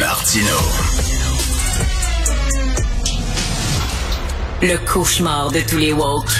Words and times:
Martino. 0.00 0.56
Le 4.62 4.76
cauchemar 4.86 5.50
de 5.52 5.60
tous 5.60 5.78
les 5.78 5.92
woke. 5.92 6.30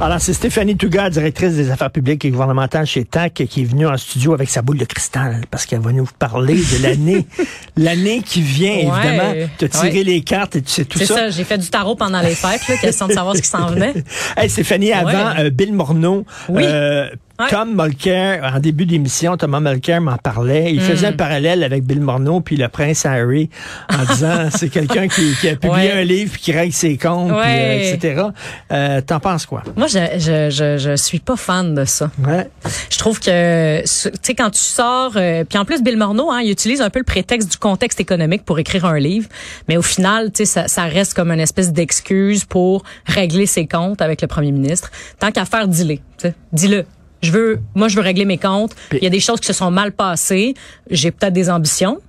Alors, 0.00 0.20
c'est 0.20 0.32
Stéphanie 0.34 0.76
Touga, 0.76 1.08
directrice 1.08 1.54
des 1.54 1.70
affaires 1.70 1.90
publiques 1.90 2.24
et 2.24 2.30
gouvernementales 2.30 2.84
chez 2.84 3.04
TAC, 3.04 3.44
qui 3.48 3.62
est 3.62 3.64
venue 3.64 3.86
en 3.86 3.96
studio 3.96 4.34
avec 4.34 4.50
sa 4.50 4.60
boule 4.60 4.76
de 4.76 4.84
cristal, 4.84 5.42
parce 5.52 5.66
qu'elle 5.66 5.78
va 5.80 5.92
nous 5.92 6.06
parler 6.18 6.56
de 6.56 6.82
l'année, 6.82 7.24
l'année 7.76 8.20
qui 8.22 8.42
vient, 8.42 8.72
évidemment. 8.72 9.32
Tu 9.56 9.64
as 9.64 9.68
tiré 9.68 9.98
Ouais. 9.98 10.02
les 10.04 10.20
cartes 10.22 10.56
et 10.56 10.62
tu 10.62 10.70
sais 10.72 10.84
tout 10.84 10.98
C'est 10.98 11.06
ça. 11.06 11.14
ça, 11.14 11.30
j'ai 11.30 11.44
fait 11.44 11.58
du 11.58 11.68
tarot 11.70 11.94
pendant 11.94 12.20
les 12.20 12.34
fêtes, 12.34 12.66
là, 12.68 12.76
question 12.76 13.06
de 13.06 13.12
savoir 13.12 13.36
ce 13.36 13.42
qui 13.42 13.48
s'en 13.48 13.66
venait. 13.68 13.94
Hey, 14.36 14.50
Stéphanie, 14.50 14.92
avant, 14.92 15.10
Ouais. 15.10 15.44
euh, 15.46 15.50
Bill 15.50 15.72
Morneau, 15.72 16.26
Oui. 16.48 16.64
euh, 16.66 17.08
Ouais. 17.40 17.48
Tom 17.50 17.74
Mulcair, 17.74 18.52
en 18.54 18.60
début 18.60 18.86
d'émission, 18.86 19.36
Thomas 19.36 19.58
Mulcair 19.60 20.00
m'en 20.00 20.16
parlait. 20.18 20.64
Hmm. 20.70 20.74
Il 20.74 20.80
faisait 20.80 21.08
un 21.08 21.12
parallèle 21.12 21.64
avec 21.64 21.84
Bill 21.84 22.00
Morneau 22.00 22.40
puis 22.40 22.56
le 22.56 22.68
prince 22.68 23.04
Harry 23.06 23.50
en 23.92 24.04
disant 24.12 24.50
c'est 24.50 24.68
quelqu'un 24.68 25.08
qui, 25.08 25.34
qui 25.40 25.48
a 25.48 25.56
publié 25.56 25.74
Ouais. 25.88 25.92
un 25.92 26.04
livre 26.04 26.30
puis 26.32 26.40
qui 26.40 26.52
règle 26.52 26.72
ses 26.72 26.96
comptes, 26.96 27.30
puis, 27.32 27.38
euh, 27.44 27.92
etc. 27.94 28.22
Euh, 28.70 29.00
T'en 29.00 29.18
penses 29.18 29.46
quoi? 29.46 29.62
Moi, 29.76 29.88
je, 29.88 29.98
je, 30.18 30.50
je, 30.50 30.78
je 30.78 30.94
suis 30.96 31.18
pas 31.18 31.36
fan 31.36 31.74
de 31.74 31.84
ça. 31.84 32.10
Ouais. 32.24 32.48
Je 32.90 32.98
trouve 32.98 33.18
que, 33.18 33.80
tu 33.80 33.86
sais, 34.22 34.34
quand 34.34 34.50
tu 34.50 34.60
sors, 34.60 35.12
euh, 35.16 35.42
puis 35.42 35.58
en 35.58 35.64
plus, 35.64 35.82
Bill 35.82 35.96
Morneau, 35.96 36.30
hein, 36.30 36.40
il 36.42 36.50
utilise 36.52 36.80
un 36.80 36.90
peu 36.90 37.00
le 37.00 37.04
prétexte 37.04 37.50
du 37.50 37.56
contexte 37.58 37.98
économique 37.98 38.44
pour 38.44 38.58
écrire 38.60 38.84
un 38.84 38.98
livre, 39.00 39.28
mais 39.68 39.76
au 39.76 39.82
final, 39.82 40.30
tu 40.30 40.38
sais, 40.38 40.44
ça, 40.44 40.68
ça 40.68 40.84
reste 40.84 41.14
comme 41.14 41.32
une 41.32 41.40
espèce 41.40 41.72
d'excuse 41.72 42.44
pour 42.44 42.84
régler 43.06 43.46
ses 43.46 43.66
comptes 43.66 44.00
avec 44.02 44.22
le 44.22 44.28
premier 44.28 44.52
ministre. 44.52 44.90
Tant 45.18 45.32
qu'à 45.32 45.44
faire, 45.44 45.66
dis-le, 45.66 45.96
tu 45.96 46.02
sais, 46.18 46.34
dis-le. 46.52 46.84
Je 47.24 47.32
veux, 47.32 47.60
moi, 47.74 47.88
je 47.88 47.96
veux 47.96 48.02
régler 48.02 48.24
mes 48.24 48.38
comptes. 48.38 48.74
Il 48.92 49.02
y 49.02 49.06
a 49.06 49.10
des 49.10 49.20
choses 49.20 49.40
qui 49.40 49.46
se 49.46 49.52
sont 49.52 49.70
mal 49.70 49.92
passées. 49.92 50.54
J'ai 50.90 51.10
peut-être 51.10 51.32
des 51.32 51.50
ambitions 51.50 52.00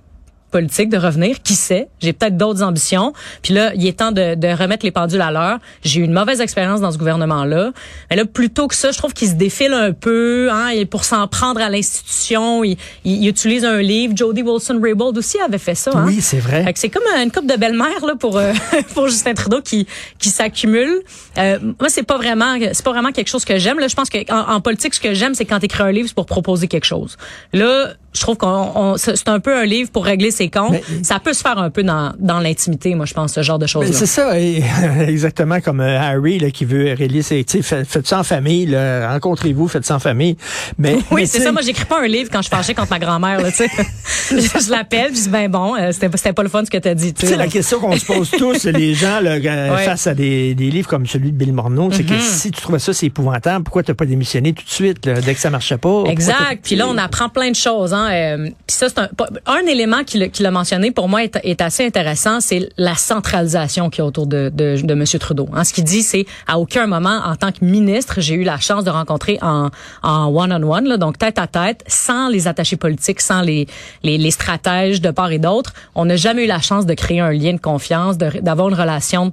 politique 0.50 0.88
de 0.88 0.96
revenir, 0.96 1.42
qui 1.42 1.54
sait, 1.54 1.88
j'ai 2.00 2.12
peut-être 2.12 2.36
d'autres 2.36 2.62
ambitions. 2.62 3.12
Puis 3.42 3.52
là, 3.54 3.72
il 3.74 3.86
est 3.86 3.98
temps 3.98 4.12
de, 4.12 4.34
de 4.34 4.48
remettre 4.48 4.84
les 4.84 4.90
pendules 4.90 5.20
à 5.20 5.30
l'heure. 5.30 5.58
J'ai 5.82 6.00
eu 6.00 6.04
une 6.04 6.12
mauvaise 6.12 6.40
expérience 6.40 6.80
dans 6.80 6.90
ce 6.92 6.98
gouvernement-là. 6.98 7.72
Mais 8.10 8.16
là, 8.16 8.24
plutôt 8.24 8.68
que 8.68 8.74
ça, 8.74 8.90
je 8.92 8.98
trouve 8.98 9.12
qu'il 9.12 9.28
se 9.28 9.34
défile 9.34 9.72
un 9.72 9.92
peu, 9.92 10.48
hein, 10.50 10.68
et 10.68 10.86
pour 10.86 11.04
s'en 11.04 11.26
prendre 11.28 11.60
à 11.60 11.68
l'institution, 11.68 12.64
il, 12.64 12.76
il- 13.04 13.22
il 13.24 13.28
utilise 13.28 13.64
un 13.64 13.80
livre. 13.82 14.14
Jody 14.16 14.42
Wilson-Raybould 14.42 15.16
aussi 15.18 15.38
avait 15.40 15.58
fait 15.58 15.74
ça. 15.74 15.90
Hein? 15.94 16.04
Oui, 16.06 16.20
c'est 16.20 16.38
vrai. 16.38 16.64
C'est 16.76 16.88
comme 16.90 17.02
une 17.20 17.30
coupe 17.32 17.46
de 17.46 17.56
belle-mère 17.56 18.04
là 18.06 18.14
pour 18.18 18.36
euh, 18.38 18.52
pour 18.94 19.08
Justin 19.08 19.34
Trudeau 19.34 19.60
qui 19.62 19.86
qui 20.18 20.28
s'accumule. 20.28 21.00
Euh, 21.38 21.58
moi 21.80 21.88
c'est 21.88 22.02
pas 22.02 22.16
vraiment 22.18 22.56
c'est 22.72 22.84
pas 22.84 22.92
vraiment 22.92 23.12
quelque 23.12 23.28
chose 23.28 23.44
que 23.44 23.58
j'aime 23.58 23.78
là. 23.78 23.88
Je 23.88 23.94
pense 23.96 24.10
que 24.10 24.18
en, 24.32 24.54
en 24.54 24.60
politique 24.60 24.94
ce 24.94 25.00
que 25.00 25.14
j'aime 25.14 25.34
c'est 25.34 25.44
quand 25.44 25.58
t'écris 25.58 25.82
un 25.82 25.90
livre 25.92 26.08
c'est 26.08 26.14
pour 26.14 26.26
proposer 26.26 26.68
quelque 26.68 26.84
chose. 26.84 27.16
Là 27.52 27.94
je 28.12 28.20
trouve 28.20 28.36
qu'on 28.36 28.70
on- 28.74 28.96
c'est 28.96 29.16
c'est 29.16 29.28
un 29.28 29.40
peu 29.40 29.54
un 29.56 29.64
livre 29.64 29.90
pour 29.90 30.04
régler 30.04 30.30
ses 30.36 30.48
comptes. 30.50 30.72
Mais- 30.72 30.82
ça 31.02 31.18
peut 31.18 31.32
se 31.32 31.40
faire 31.42 31.58
un 31.58 31.70
peu 31.70 31.82
dans 31.82 32.12
dans 32.18 32.38
l'intimité 32.40 32.94
moi 32.94 33.06
je 33.06 33.14
pense 33.14 33.32
ce 33.32 33.42
genre 33.42 33.58
de 33.58 33.66
choses 33.66 33.86
Ben, 33.86 33.92
là. 33.92 33.98
c'est 33.98 34.06
ça, 34.06 34.38
et- 34.38 34.62
exactement 35.08 35.60
comme 35.60 35.80
euh, 35.80 35.98
Harry 36.00 36.38
là, 36.38 36.50
qui 36.50 36.64
veut 36.64 36.92
réaliser 36.96 37.44
ses, 37.48 37.62
faites 37.62 38.06
ça 38.06 38.20
en 38.20 38.24
famille, 38.24 38.76
rencontrez-vous, 38.76 39.68
faites 39.68 39.84
ça 39.84 39.96
en 39.96 39.98
famille. 39.98 40.36
Mais 40.78 40.96
Oui, 41.10 41.26
c'est 41.26 41.40
ça. 41.40 41.52
Moi, 41.52 41.62
j'écris 41.62 41.84
pas 41.84 42.02
un 42.02 42.06
livre 42.06 42.30
quand 42.32 42.42
je 42.42 42.48
fâchais 42.48 42.74
contre 42.74 42.90
ma 42.90 42.98
grand-mère, 42.98 43.40
là, 43.40 43.50
tu 43.50 43.56
sais. 43.58 43.68
je 44.30 44.36
je 44.66 44.70
l'appelle, 44.70 45.10
je 45.14 45.22
dis, 45.22 45.28
ben 45.28 45.50
bon, 45.50 45.74
euh, 45.76 45.92
c'était, 45.92 46.08
c'était 46.16 46.32
pas 46.32 46.42
le 46.42 46.48
fun 46.48 46.64
ce 46.64 46.70
que 46.70 46.78
t'as 46.78 46.94
dit, 46.94 47.12
tu 47.14 47.20
Tu 47.20 47.26
sais, 47.26 47.32
sais. 47.32 47.38
la 47.38 47.46
question 47.48 47.78
qu'on 47.80 47.96
se 47.96 48.04
pose 48.04 48.30
tous, 48.30 48.64
les 48.64 48.94
gens, 48.94 49.20
là, 49.20 49.32
euh, 49.32 49.74
Ouais. 49.76 49.84
face 49.84 50.06
à 50.06 50.14
des, 50.14 50.54
des 50.54 50.70
livres 50.70 50.88
comme 50.88 51.06
celui 51.06 51.32
de 51.32 51.36
Bill 51.36 51.52
Morneau, 51.52 51.90
c'est 51.92 52.02
Mm-hmm. 52.02 52.06
que 52.18 52.20
si 52.20 52.50
tu 52.50 52.60
trouvais 52.60 52.78
ça, 52.78 52.92
c'est 52.92 53.06
épouvantable, 53.06 53.64
pourquoi 53.64 53.82
t'as 53.82 53.94
pas 53.94 54.04
démissionné 54.06 54.52
tout 54.52 54.64
de 54.64 54.70
suite, 54.70 55.06
là, 55.06 55.20
dès 55.20 55.34
que 55.34 55.40
ça 55.40 55.50
marchait 55.50 55.78
pas? 55.78 56.04
Exact. 56.06 56.60
Puis 56.62 56.76
là, 56.76 56.86
on 56.88 56.96
apprend 56.98 57.28
plein 57.28 57.50
de 57.50 57.56
choses. 57.56 57.92
Hein. 57.94 58.08
Euh, 58.12 58.44
Puis 58.66 58.76
ça, 58.76 58.88
c'est 58.88 58.98
un, 58.98 59.08
un 59.46 59.66
élément 59.66 60.04
qu'il 60.04 60.22
a- 60.22 60.25
qu'il 60.30 60.46
a 60.46 60.50
mentionné 60.50 60.90
pour 60.90 61.08
moi 61.08 61.24
est, 61.24 61.38
est 61.42 61.60
assez 61.60 61.84
intéressant, 61.86 62.40
c'est 62.40 62.68
la 62.76 62.94
centralisation 62.94 63.90
qu'il 63.90 64.00
y 64.00 64.02
a 64.02 64.06
autour 64.06 64.26
de, 64.26 64.50
de, 64.54 64.80
de 64.82 64.92
M. 64.92 65.04
Trudeau. 65.20 65.48
Hein. 65.52 65.64
Ce 65.64 65.72
qu'il 65.72 65.84
dit, 65.84 66.02
c'est 66.02 66.26
à 66.46 66.58
aucun 66.58 66.86
moment, 66.86 67.20
en 67.24 67.36
tant 67.36 67.52
que 67.52 67.64
ministre, 67.64 68.20
j'ai 68.20 68.34
eu 68.34 68.44
la 68.44 68.58
chance 68.58 68.84
de 68.84 68.90
rencontrer 68.90 69.38
en 69.42 69.70
en 70.02 70.28
one-on-one, 70.28 70.86
là, 70.86 70.96
donc 70.96 71.18
tête 71.18 71.38
à 71.38 71.46
tête, 71.46 71.82
sans 71.86 72.28
les 72.28 72.48
attachés 72.48 72.76
politiques, 72.76 73.20
sans 73.20 73.42
les, 73.42 73.66
les, 74.02 74.18
les 74.18 74.30
stratèges 74.30 75.00
de 75.00 75.10
part 75.10 75.30
et 75.32 75.38
d'autre. 75.38 75.72
On 75.94 76.04
n'a 76.04 76.16
jamais 76.16 76.44
eu 76.44 76.46
la 76.46 76.60
chance 76.60 76.86
de 76.86 76.94
créer 76.94 77.20
un 77.20 77.32
lien 77.32 77.52
de 77.52 77.60
confiance, 77.60 78.18
d'avoir 78.18 78.68
une 78.68 78.74
relation 78.74 79.32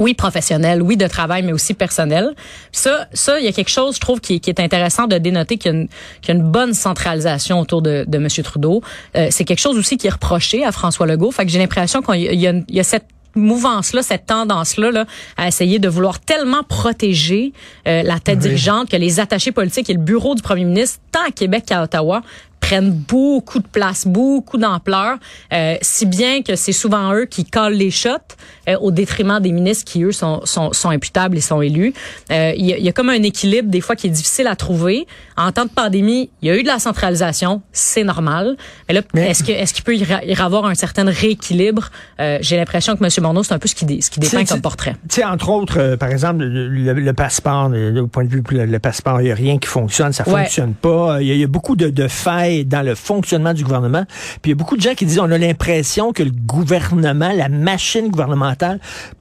oui 0.00 0.14
professionnel, 0.14 0.82
oui 0.82 0.96
de 0.96 1.06
travail, 1.06 1.42
mais 1.42 1.52
aussi 1.52 1.74
personnel. 1.74 2.34
Ça, 2.72 3.06
ça, 3.12 3.38
il 3.38 3.44
y 3.44 3.48
a 3.48 3.52
quelque 3.52 3.70
chose, 3.70 3.94
je 3.94 4.00
trouve, 4.00 4.20
qui, 4.20 4.40
qui 4.40 4.50
est 4.50 4.58
intéressant 4.58 5.06
de 5.06 5.18
dénoter 5.18 5.58
qu'il 5.58 5.72
y 5.72 5.74
a 5.74 5.78
une, 5.78 5.88
qu'il 6.20 6.34
y 6.34 6.36
a 6.36 6.40
une 6.40 6.50
bonne 6.50 6.74
centralisation 6.74 7.60
autour 7.60 7.82
de, 7.82 8.04
de 8.08 8.18
M. 8.18 8.26
Trudeau. 8.42 8.82
Euh, 9.16 9.28
c'est 9.30 9.44
quelque 9.44 9.60
chose 9.60 9.78
aussi 9.78 9.96
qui 9.96 10.08
est 10.08 10.10
reproché 10.10 10.64
à 10.64 10.72
François 10.72 11.06
Legault. 11.06 11.30
Fait 11.30 11.44
que 11.44 11.52
j'ai 11.52 11.58
l'impression 11.58 12.02
qu'il 12.02 12.34
y 12.34 12.80
a 12.80 12.84
cette 12.84 13.06
mouvance-là, 13.34 14.02
cette 14.02 14.26
tendance-là 14.26 14.90
là, 14.90 15.04
à 15.36 15.48
essayer 15.48 15.78
de 15.78 15.88
vouloir 15.88 16.20
tellement 16.20 16.62
protéger 16.62 17.52
euh, 17.86 18.02
la 18.02 18.18
tête 18.18 18.38
dirigeante 18.38 18.90
que 18.90 18.96
les 18.96 19.20
attachés 19.20 19.52
politiques 19.52 19.90
et 19.90 19.94
le 19.94 20.00
bureau 20.00 20.34
du 20.34 20.42
premier 20.42 20.64
ministre, 20.64 21.00
tant 21.12 21.20
à 21.28 21.30
Québec 21.30 21.64
qu'à 21.66 21.82
Ottawa, 21.82 22.22
prennent 22.60 22.92
beaucoup 22.92 23.58
de 23.58 23.66
place, 23.66 24.06
beaucoup 24.06 24.58
d'ampleur, 24.58 25.16
euh, 25.52 25.76
si 25.80 26.06
bien 26.06 26.42
que 26.42 26.56
c'est 26.56 26.72
souvent 26.72 27.14
eux 27.14 27.24
qui 27.24 27.44
collent 27.44 27.72
les 27.74 27.90
shots 27.90 28.36
euh, 28.74 28.78
au 28.80 28.90
détriment 28.90 29.40
des 29.40 29.52
ministres 29.52 29.84
qui, 29.84 30.02
eux, 30.02 30.12
sont, 30.12 30.40
sont, 30.44 30.72
sont 30.72 30.90
imputables 30.90 31.36
et 31.36 31.40
sont 31.40 31.60
élus. 31.62 31.92
Euh, 32.30 32.52
Il 32.56 32.66
y, 32.66 32.72
a, 32.72 32.78
y 32.78 32.88
a 32.88 32.92
comme 32.92 33.08
un 33.10 33.22
équilibre, 33.22 33.68
des 33.70 33.80
fois, 33.80 33.96
qui 33.96 34.06
est 34.06 34.10
difficile 34.10 34.46
à 34.46 34.56
trouver. 34.56 35.06
En 35.36 35.52
temps 35.52 35.64
de 35.64 35.70
pandémie, 35.70 36.30
il 36.42 36.48
y 36.48 36.50
a 36.50 36.56
eu 36.56 36.62
de 36.62 36.68
la 36.68 36.78
centralisation, 36.78 37.62
c'est 37.72 38.04
normal. 38.04 38.56
Mais 38.88 38.94
là, 38.94 39.02
Mais- 39.14 39.28
est-ce 39.30 39.42
que 39.42 39.52
est-ce 39.52 39.72
qu'il 39.74 39.84
peut 39.84 39.96
y 39.96 40.04
avoir 40.40 40.66
un 40.66 40.74
certain 40.74 41.04
rééquilibre? 41.04 41.90
Euh, 42.20 42.38
J'ai 42.40 42.56
l'impression 42.56 42.96
que 42.96 43.04
M. 43.04 43.10
Morneau, 43.22 43.42
c'est 43.42 43.54
un 43.54 43.58
peu 43.58 43.68
ce 43.68 43.74
qui, 43.74 44.02
ce 44.02 44.10
qui 44.10 44.20
dépeint 44.20 44.44
comme 44.44 44.60
portrait. 44.60 44.96
Tu 45.08 45.16
sais, 45.16 45.24
entre 45.24 45.48
autres, 45.50 45.96
par 45.96 46.10
exemple, 46.10 46.44
le, 46.44 46.68
le- 46.68 46.92
le 46.92 47.12
passeport, 47.12 47.68
le- 47.68 48.00
au 48.02 48.06
point 48.06 48.24
de 48.24 48.28
vue, 48.28 48.42
le, 48.50 48.66
le 48.66 48.78
passeport, 48.78 49.20
il 49.20 49.24
n'y 49.24 49.30
a 49.32 49.34
rien 49.34 49.58
qui 49.58 49.68
fonctionne, 49.68 50.12
ça 50.12 50.28
Ouais. 50.28 50.42
fonctionne 50.42 50.74
pas. 50.74 51.20
Il 51.22 51.28
y, 51.28 51.38
y 51.38 51.44
a 51.44 51.46
beaucoup 51.46 51.76
de, 51.76 51.88
de 51.88 52.08
failles 52.08 52.64
dans 52.64 52.82
le 52.82 52.94
fonctionnement 52.94 53.54
du 53.54 53.64
gouvernement. 53.64 54.04
Puis 54.42 54.46
il 54.46 54.48
y 54.50 54.52
a 54.52 54.56
beaucoup 54.56 54.76
de 54.76 54.82
gens 54.82 54.94
qui 54.94 55.06
disent, 55.06 55.18
on 55.18 55.30
a 55.30 55.38
l'impression 55.38 56.12
que 56.12 56.22
le 56.22 56.30
gouvernement, 56.30 57.32
la 57.34 57.48
machine 57.48 58.08
gouvernementale, 58.08 58.59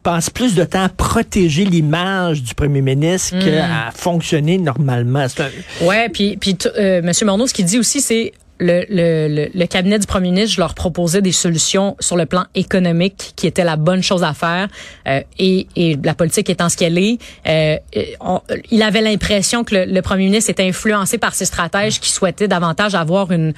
passe 0.04 0.30
plus 0.30 0.56
de 0.56 0.64
temps 0.64 0.84
à 0.84 0.90
protéger 0.90 1.66
l'image 1.66 2.44
du 2.44 2.54
premier 2.56 2.82
ministre 2.82 3.36
Hmm. 3.38 3.40
qu'à 3.44 3.92
fonctionner 3.96 4.58
normalement. 4.58 5.20
Un- 5.20 5.86
Ouais, 5.86 6.10
puis 6.10 6.38
puis 6.38 6.58
euh, 6.78 7.02
Monsieur 7.02 7.26
Morneau, 7.26 7.48
ce 7.48 7.54
qu'il 7.54 7.66
dit 7.66 7.80
aussi, 7.80 8.02
c'est 8.02 8.34
le, 8.60 8.84
le, 8.90 9.50
le, 9.54 9.66
cabinet 9.68 10.00
du 10.00 10.06
premier 10.08 10.32
ministre, 10.32 10.56
je 10.56 10.60
leur 10.62 10.74
proposais 10.74 11.22
des 11.22 11.32
solutions 11.32 11.96
sur 12.00 12.18
le 12.18 12.26
plan 12.26 12.46
économique 12.56 13.34
qui 13.36 13.48
étaient 13.48 13.64
la 13.64 13.78
bonne 13.78 14.04
chose 14.04 14.24
à 14.24 14.34
faire 14.34 14.68
euh, 15.08 15.22
et, 15.38 15.68
et 15.76 15.98
la 16.04 16.14
politique 16.14 16.50
étant 16.50 16.70
ce 16.70 16.78
qu'elle 16.78 16.98
est, 16.98 17.18
euh, 17.48 17.78
on- 18.20 18.42
il 18.72 18.82
avait 18.84 19.02
l'impression 19.02 19.64
que 19.64 19.76
le, 19.76 19.86
le 19.86 20.02
premier 20.02 20.26
ministre 20.26 20.50
était 20.50 20.68
influencé 20.68 21.18
par 21.18 21.34
ses 21.36 21.46
stratèges 21.46 22.00
qui 22.00 22.12
souhaitaient 22.12 22.48
davantage 22.48 22.96
avoir 22.96 23.32
une, 23.32 23.54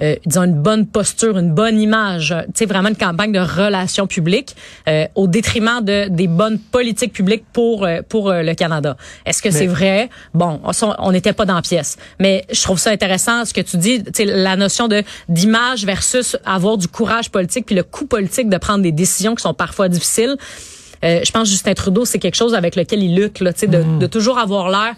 euh, 0.00 0.16
disons 0.24 0.44
une 0.44 0.60
bonne 0.62 0.86
posture, 0.86 1.38
une 1.38 1.52
bonne 1.52 1.80
image, 1.80 2.34
tu 2.46 2.52
sais 2.54 2.66
vraiment 2.66 2.88
une 2.88 2.96
campagne 2.96 3.32
de 3.32 3.40
relations 3.40 4.06
publiques 4.06 4.56
euh, 4.88 5.06
au 5.14 5.26
détriment 5.26 5.80
de 5.84 6.08
des 6.08 6.28
bonnes 6.28 6.58
politiques 6.58 7.12
publiques 7.12 7.44
pour 7.52 7.84
euh, 7.84 8.00
pour 8.08 8.30
euh, 8.30 8.42
le 8.42 8.54
Canada. 8.54 8.96
Est-ce 9.26 9.42
que 9.42 9.50
c'est 9.50 9.66
vrai? 9.66 10.08
Bon, 10.34 10.60
on- 10.64 10.94
on 10.98 11.12
n'était 11.12 11.32
pas 11.32 11.44
dans 11.44 11.54
la 11.56 11.62
pièce, 11.62 11.96
mais 12.18 12.44
je 12.50 12.62
trouve 12.62 12.78
ça 12.78 12.90
intéressant 12.90 13.44
ce 13.44 13.52
que 13.52 13.60
tu 13.60 13.76
dis, 13.76 14.02
tu 14.02 14.10
sais 14.14 14.24
la 14.48 14.56
notion 14.56 14.88
de 14.88 15.02
d'image 15.28 15.84
versus 15.84 16.36
avoir 16.44 16.76
du 16.78 16.88
courage 16.88 17.30
politique 17.30 17.66
puis 17.66 17.74
le 17.74 17.82
coût 17.82 18.06
politique 18.06 18.48
de 18.48 18.56
prendre 18.58 18.82
des 18.82 18.92
décisions 18.92 19.34
qui 19.34 19.42
sont 19.42 19.54
parfois 19.54 19.88
difficiles. 19.88 20.36
Euh, 21.04 21.20
je 21.22 21.30
pense 21.30 21.42
que 21.42 21.50
Justin 21.50 21.74
Trudeau, 21.74 22.06
c'est 22.06 22.18
quelque 22.18 22.36
chose 22.36 22.54
avec 22.54 22.74
lequel 22.74 23.02
il 23.02 23.14
lutte, 23.14 23.40
là, 23.40 23.52
tu 23.52 23.60
sais, 23.60 23.66
de, 23.66 23.82
de 23.98 24.06
toujours 24.06 24.38
avoir 24.38 24.70
l'air 24.70 24.94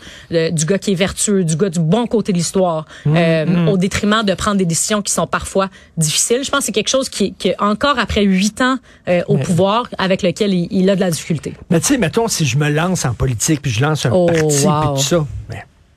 du 0.52 0.64
gars 0.64 0.78
qui 0.78 0.92
est 0.92 0.94
vertueux, 0.94 1.42
du 1.42 1.56
gars 1.56 1.70
du 1.70 1.80
bon 1.80 2.06
côté 2.06 2.32
de 2.32 2.38
l'histoire, 2.38 2.86
euh, 3.08 3.66
au 3.66 3.76
détriment 3.76 4.22
de 4.22 4.32
prendre 4.34 4.58
des 4.58 4.64
décisions 4.64 5.02
qui 5.02 5.12
sont 5.12 5.26
parfois 5.26 5.68
difficiles. 5.96 6.44
Je 6.44 6.50
pense 6.50 6.60
que 6.60 6.66
c'est 6.66 6.72
quelque 6.72 6.88
chose 6.88 7.08
qui, 7.08 7.32
qui 7.34 7.52
encore 7.58 7.98
après 7.98 8.22
huit 8.22 8.60
ans 8.60 8.76
euh, 9.08 9.22
au 9.26 9.38
pouvoir, 9.38 9.88
avec 9.98 10.22
lequel 10.22 10.54
il, 10.54 10.68
il 10.70 10.88
a 10.88 10.94
de 10.94 11.00
la 11.00 11.10
difficulté. 11.10 11.54
Mais 11.68 11.80
tu 11.80 11.86
sais, 11.88 11.98
mettons, 11.98 12.28
si 12.28 12.46
je 12.46 12.56
me 12.58 12.70
lance 12.70 13.04
en 13.04 13.14
politique, 13.14 13.60
puis 13.60 13.72
je 13.72 13.82
lance 13.82 14.06
un 14.06 14.10
Oh, 14.12 14.26
parti, 14.26 14.66
wow. 14.66 14.80
puis 14.80 15.02
tout 15.02 15.08
ça, 15.08 15.26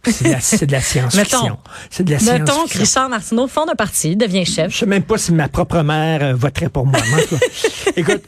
c'est 0.03 0.23
de 0.25 0.29
la, 0.31 0.39
c'est 0.41 0.65
de 0.65 0.71
la 0.71 0.81
science-fiction. 0.81 1.43
Mettons. 1.43 1.57
C'est 1.89 2.03
de 2.03 2.11
la 2.11 2.17
Mettons 2.17 2.35
que 2.45 2.45
science-fiction. 2.51 2.79
Richard 2.81 3.09
Martineau 3.09 3.47
fonde 3.47 3.69
un 3.69 3.75
parti, 3.75 4.15
devient 4.15 4.45
chef. 4.45 4.71
Je 4.73 4.77
sais 4.79 4.85
même 4.85 5.03
pas 5.03 5.17
si 5.17 5.31
ma 5.31 5.47
propre 5.47 5.81
mère 5.81 6.23
euh, 6.23 6.33
voterait 6.33 6.69
pour 6.69 6.85
moi. 6.85 6.99
Écoute, 7.95 8.23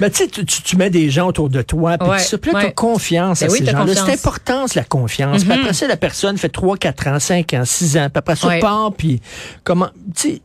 ben, 0.00 0.10
tu, 0.10 0.16
sais, 0.16 0.28
tu, 0.28 0.44
tu- 0.44 0.62
tu 0.62 0.76
mets 0.76 0.90
des 0.90 1.10
gens 1.10 1.28
autour 1.28 1.50
de 1.50 1.62
toi, 1.62 1.98
puis 1.98 2.08
Ouais, 2.08 2.16
là, 2.18 2.52
ouais. 2.54 2.62
t'as 2.64 2.70
confiance 2.70 3.40
Ben 3.40 3.48
à 3.48 3.52
oui, 3.52 3.58
ces 3.58 3.66
gens-là. 3.66 3.94
C'est 3.94 4.12
important, 4.12 4.64
la 4.74 4.84
confiance. 4.84 5.44
Puis 5.44 5.52
après 5.52 5.72
ça, 5.74 5.86
la 5.86 5.96
personne 5.96 6.38
fait 6.38 6.48
3, 6.48 6.76
4 6.76 7.06
ans, 7.08 7.18
5 7.20 7.54
ans, 7.54 7.64
6 7.64 7.96
ans, 7.98 8.08
puis 8.12 8.18
après 8.18 8.36
ça, 8.36 8.48
Ouais. 8.48 8.60
part, 8.60 8.92
puis 8.96 9.20
comment... 9.64 9.88
Tu 10.16 10.40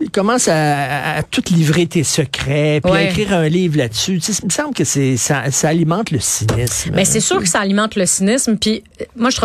sais, 0.00 0.08
commences 0.08 0.48
à, 0.48 1.16
à, 1.16 1.22
tout 1.22 1.42
livrer 1.50 1.86
tes 1.86 2.04
secrets, 2.04 2.80
puis 2.82 2.92
à 2.92 3.02
écrire 3.04 3.32
un 3.32 3.48
livre 3.48 3.78
là-dessus, 3.78 4.18
tu 4.18 4.32
sais, 4.32 4.40
il 4.42 4.46
me 4.46 4.50
semble 4.50 4.74
que 4.74 4.84
c'est 4.84 5.16
ça, 5.16 5.50
ça 5.50 5.68
alimente 5.68 6.10
le 6.10 6.20
cynisme. 6.20 6.92
Mais 6.94 7.04
c'est 7.04 7.20
sûr 7.20 7.40
que 7.40 7.48
ça 7.48 7.60
alimente 7.60 7.96
le 7.96 8.06
cynisme. 8.06 8.56
Puis 8.56 8.82
moi, 9.16 9.30
je, 9.30 9.40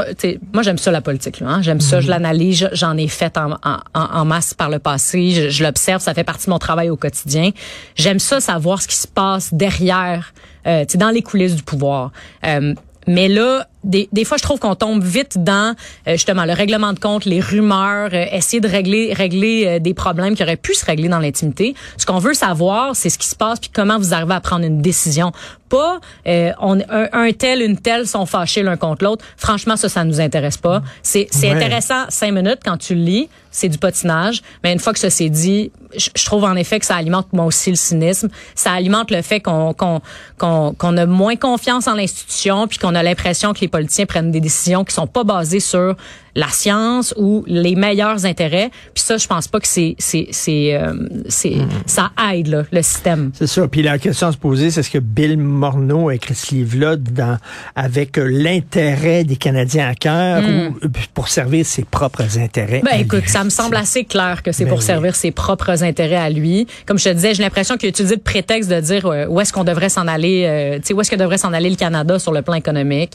moi, 0.54 0.64
j'aime 0.64 0.78
ça 0.78 0.92
la 0.92 1.02
politique. 1.02 1.42
Hein? 1.42 1.62
J'aime 1.62 1.82
ça, 1.82 2.00
je 2.00 2.06
mhm. 2.06 2.12
l'analyse, 2.12 2.70
j'en 2.74 2.98
ai 2.98 3.08
fait 3.08 3.38
en, 3.38 3.54
en, 3.64 3.80
en, 3.94 4.26
masse 4.26 4.54
par 4.54 4.70
le 4.70 4.80
passé. 4.80 5.32
Je, 5.32 5.50
je 5.50 5.64
l'observe, 5.64 6.02
ça 6.02 6.14
fait 6.14 6.24
partie 6.24 6.46
de 6.46 6.52
mon 6.52 6.60
travail 6.60 6.90
au 6.90 6.98
quotidien. 6.98 7.52
J'aime 7.96 8.20
ça, 8.20 8.40
savoir 8.40 8.82
ce 8.82 8.88
qui 8.88 8.96
se 8.96 9.08
passe 9.08 9.54
derrière, 9.54 10.34
euh, 10.66 10.86
dans 10.96 11.10
les 11.10 11.22
coulisses 11.22 11.56
du 11.56 11.64
pouvoir. 11.64 12.12
Euh, 12.46 12.74
mais 13.08 13.30
là, 13.30 13.68
des, 13.88 14.10
des 14.12 14.26
fois, 14.26 14.38
je 14.38 14.44
trouve 14.44 14.60
qu'on 14.60 14.76
tombe 14.76 15.04
vite 15.04 15.44
dans 15.44 15.76
euh, 16.08 16.12
justement 16.12 16.46
le 16.46 16.54
règlement 16.54 16.94
de 16.94 17.00
compte, 17.00 17.26
les 17.26 17.40
rumeurs, 17.40 18.10
euh, 18.14 18.26
essayer 18.32 18.60
de 18.60 18.68
régler 18.68 19.14
régler 19.14 19.66
euh, 19.66 19.80
des 19.80 19.94
problèmes 19.94 20.36
qui 20.36 20.44
auraient 20.44 20.58
pu 20.58 20.76
se 20.76 20.86
régler 20.86 21.08
dans 21.08 21.20
l'intimité. 21.20 21.74
Ce 21.98 22.06
qu'on 22.06 22.20
veut 22.20 22.34
savoir, 22.34 22.96
c'est 22.96 23.10
ce 23.10 23.18
qui 23.18 23.28
se 23.28 23.36
passe 23.36 23.60
puis 23.60 23.72
comment 23.74 23.98
vous 23.98 24.14
arrivez 24.14 24.34
à 24.34 24.42
prendre 24.42 24.66
une 24.66 24.82
décision. 24.82 25.32
Pas 25.70 26.00
on, 26.26 26.80
un, 26.90 27.32
tel, 27.34 27.62
une 27.62 27.78
telle 27.78 28.08
sont 28.08 28.26
fâchés 28.26 28.64
l'un 28.64 28.78
contre 28.78 29.04
l'autre. 29.04 29.26
Franchement, 29.36 29.76
ça, 29.76 29.90
ça 29.90 30.06
nous 30.06 30.22
intéresse 30.22 30.56
pas. 30.56 30.82
C'est 31.04 31.28
c'est 31.30 31.50
intéressant 31.50 32.06
cinq 32.08 32.32
minutes 32.32 32.60
quand 32.64 32.78
tu 32.78 32.96
le 32.96 33.02
lis, 33.02 33.30
c'est 33.52 33.68
du 33.68 33.78
patinage. 33.78 34.44
Mais 34.64 34.72
une 34.72 34.80
fois 34.80 34.94
que 34.94 35.00
ça 35.00 35.10
s'est 35.10 35.30
dit, 35.30 35.72
je, 35.96 36.26
trouve 36.26 36.44
en 36.44 36.56
effet 36.56 36.80
que 36.80 36.86
ça 36.86 36.96
alimente 36.96 37.28
moi 37.34 37.46
aussi 37.46 37.70
le 37.70 37.76
cynisme. 37.76 38.30
Ça 38.56 38.72
alimente 38.72 39.12
le 39.12 39.22
fait 39.22 39.40
qu'on 39.40 39.74
qu'on 39.74 40.02
qu'on 40.38 40.74
qu'on 40.74 40.98
a 40.98 41.06
moins 41.06 41.36
confiance 41.36 41.88
en 41.88 41.96
l'institution 41.96 42.68
puis 42.68 42.78
qu'on 42.78 42.96
a 42.96 43.04
l'impression 43.04 43.54
que 43.54 43.60
les 43.62 43.68
prennent 44.08 44.32
des 44.32 44.42
décisions 44.42 44.84
qui 44.84 44.94
sont 44.94 45.08
pas 45.08 45.24
basées 45.24 45.60
sur 45.60 45.96
la 46.38 46.48
science 46.50 47.16
ou 47.18 47.44
les 47.48 47.76
meilleurs 47.76 48.26
intérêts. 48.26 48.70
Puis 48.94 49.04
ça, 49.04 49.18
je 49.18 49.26
pense 49.26 49.48
pas 49.48 49.60
que 49.60 49.68
c'est 49.68 49.96
c'est 49.98 50.28
c'est 50.32 50.76
euh, 50.76 50.94
c'est 51.28 51.56
hmm. 51.56 51.70
ça 51.88 52.12
aide 52.32 52.48
là, 52.48 52.64
le 52.72 52.82
système. 52.84 53.32
C'est 53.34 53.48
ça. 53.48 53.68
Puis 53.68 53.82
la 53.82 53.98
question 53.98 54.28
à 54.28 54.32
se 54.32 54.38
poser, 54.38 54.70
c'est 54.70 54.82
est-ce 54.82 54.92
que 54.92 55.00
Bill 55.00 55.38
Morneau 55.38 56.10
a 56.10 56.16
écrit 56.16 56.36
ce 56.36 56.54
livre-là 56.54 56.96
dans 56.96 57.40
avec 57.76 58.18
l'intérêt 58.18 59.24
des 59.24 59.36
Canadiens 59.36 59.90
à 59.90 59.96
cœur 59.96 60.44
hmm. 60.44 60.76
ou 60.84 60.90
pour 61.16 61.28
servir 61.28 61.66
ses 61.66 61.84
propres 61.84 62.38
intérêts 62.38 62.82
Ben 62.86 63.00
écoute, 63.00 63.28
ça 63.28 63.44
me 63.44 63.50
semble 63.50 63.76
assez 63.76 64.06
clair 64.06 64.44
que 64.44 64.52
c'est 64.52 64.66
ben 64.66 64.70
pour 64.70 64.84
servir 64.84 65.16
ses 65.16 65.32
propres 65.32 65.84
intérêts 65.84 66.16
à 66.16 66.30
lui. 66.30 66.68
Comme 66.86 67.00
je 67.00 67.06
te 67.06 67.14
disais, 67.14 67.34
j'ai 67.34 67.42
l'impression 67.42 67.78
qu'il 67.78 67.88
a 67.88 67.90
utilisé 67.90 68.16
le 68.16 68.22
prétexte 68.22 68.70
de 68.70 68.80
dire 68.80 69.08
euh, 69.08 69.26
où 69.26 69.42
est-ce 69.42 69.52
qu'on 69.52 69.64
devrait 69.64 69.90
s'en 69.90 70.08
aller, 70.08 70.44
euh, 70.46 70.76
tu 70.78 70.88
sais 70.88 70.94
où 70.94 71.02
est-ce 71.02 71.10
que 71.10 71.16
devrait 71.16 71.40
s'en 71.40 71.52
aller 71.52 71.72
le 71.72 71.76
Canada 71.76 72.20
sur 72.20 72.32
le 72.32 72.44
plan 72.44 72.54
économique. 72.54 73.14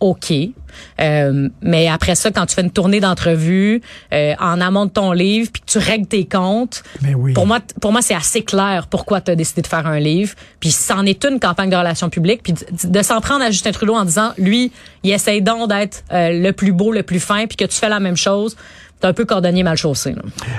OK. 0.00 0.32
Euh, 1.00 1.48
mais 1.60 1.88
après 1.88 2.14
ça, 2.14 2.30
quand 2.30 2.46
tu 2.46 2.54
fais 2.54 2.59
une 2.60 2.70
tournée 2.70 3.00
d'entrevue 3.00 3.82
euh, 4.12 4.34
en 4.38 4.60
amont 4.60 4.86
de 4.86 4.90
ton 4.90 5.12
livre, 5.12 5.50
puis 5.52 5.62
que 5.62 5.70
tu 5.70 5.78
règles 5.78 6.06
tes 6.06 6.24
comptes, 6.26 6.82
mais 7.02 7.14
oui. 7.14 7.32
pour 7.32 7.46
moi, 7.46 7.60
pour 7.80 7.92
moi, 7.92 8.02
c'est 8.02 8.14
assez 8.14 8.42
clair 8.42 8.86
pourquoi 8.88 9.20
tu 9.20 9.30
as 9.30 9.36
décidé 9.36 9.62
de 9.62 9.66
faire 9.66 9.86
un 9.86 9.98
livre. 9.98 10.34
Puis 10.60 10.70
c'en 10.70 11.04
est 11.06 11.24
une 11.24 11.40
campagne 11.40 11.70
de 11.70 11.76
relations 11.76 12.10
publiques, 12.10 12.42
puis 12.42 12.54
de, 12.84 13.02
s'en 13.02 13.20
prendre 13.20 13.44
à 13.44 13.50
Justin 13.50 13.72
Trudeau 13.72 13.94
en 13.94 14.04
disant, 14.04 14.32
lui, 14.38 14.72
il 15.02 15.12
essaye 15.12 15.42
donc 15.42 15.68
d'être 15.68 16.04
euh, 16.12 16.30
le 16.32 16.52
plus 16.52 16.72
beau, 16.72 16.92
le 16.92 17.02
plus 17.02 17.20
fin, 17.20 17.46
puis 17.46 17.56
que 17.56 17.64
tu 17.64 17.76
fais 17.76 17.88
la 17.88 18.00
même 18.00 18.16
chose 18.16 18.56
c'est 19.00 19.06
un 19.06 19.12
peu 19.14 19.24
cordonnier 19.24 19.62
mal 19.62 19.76
chaussé. 19.76 20.14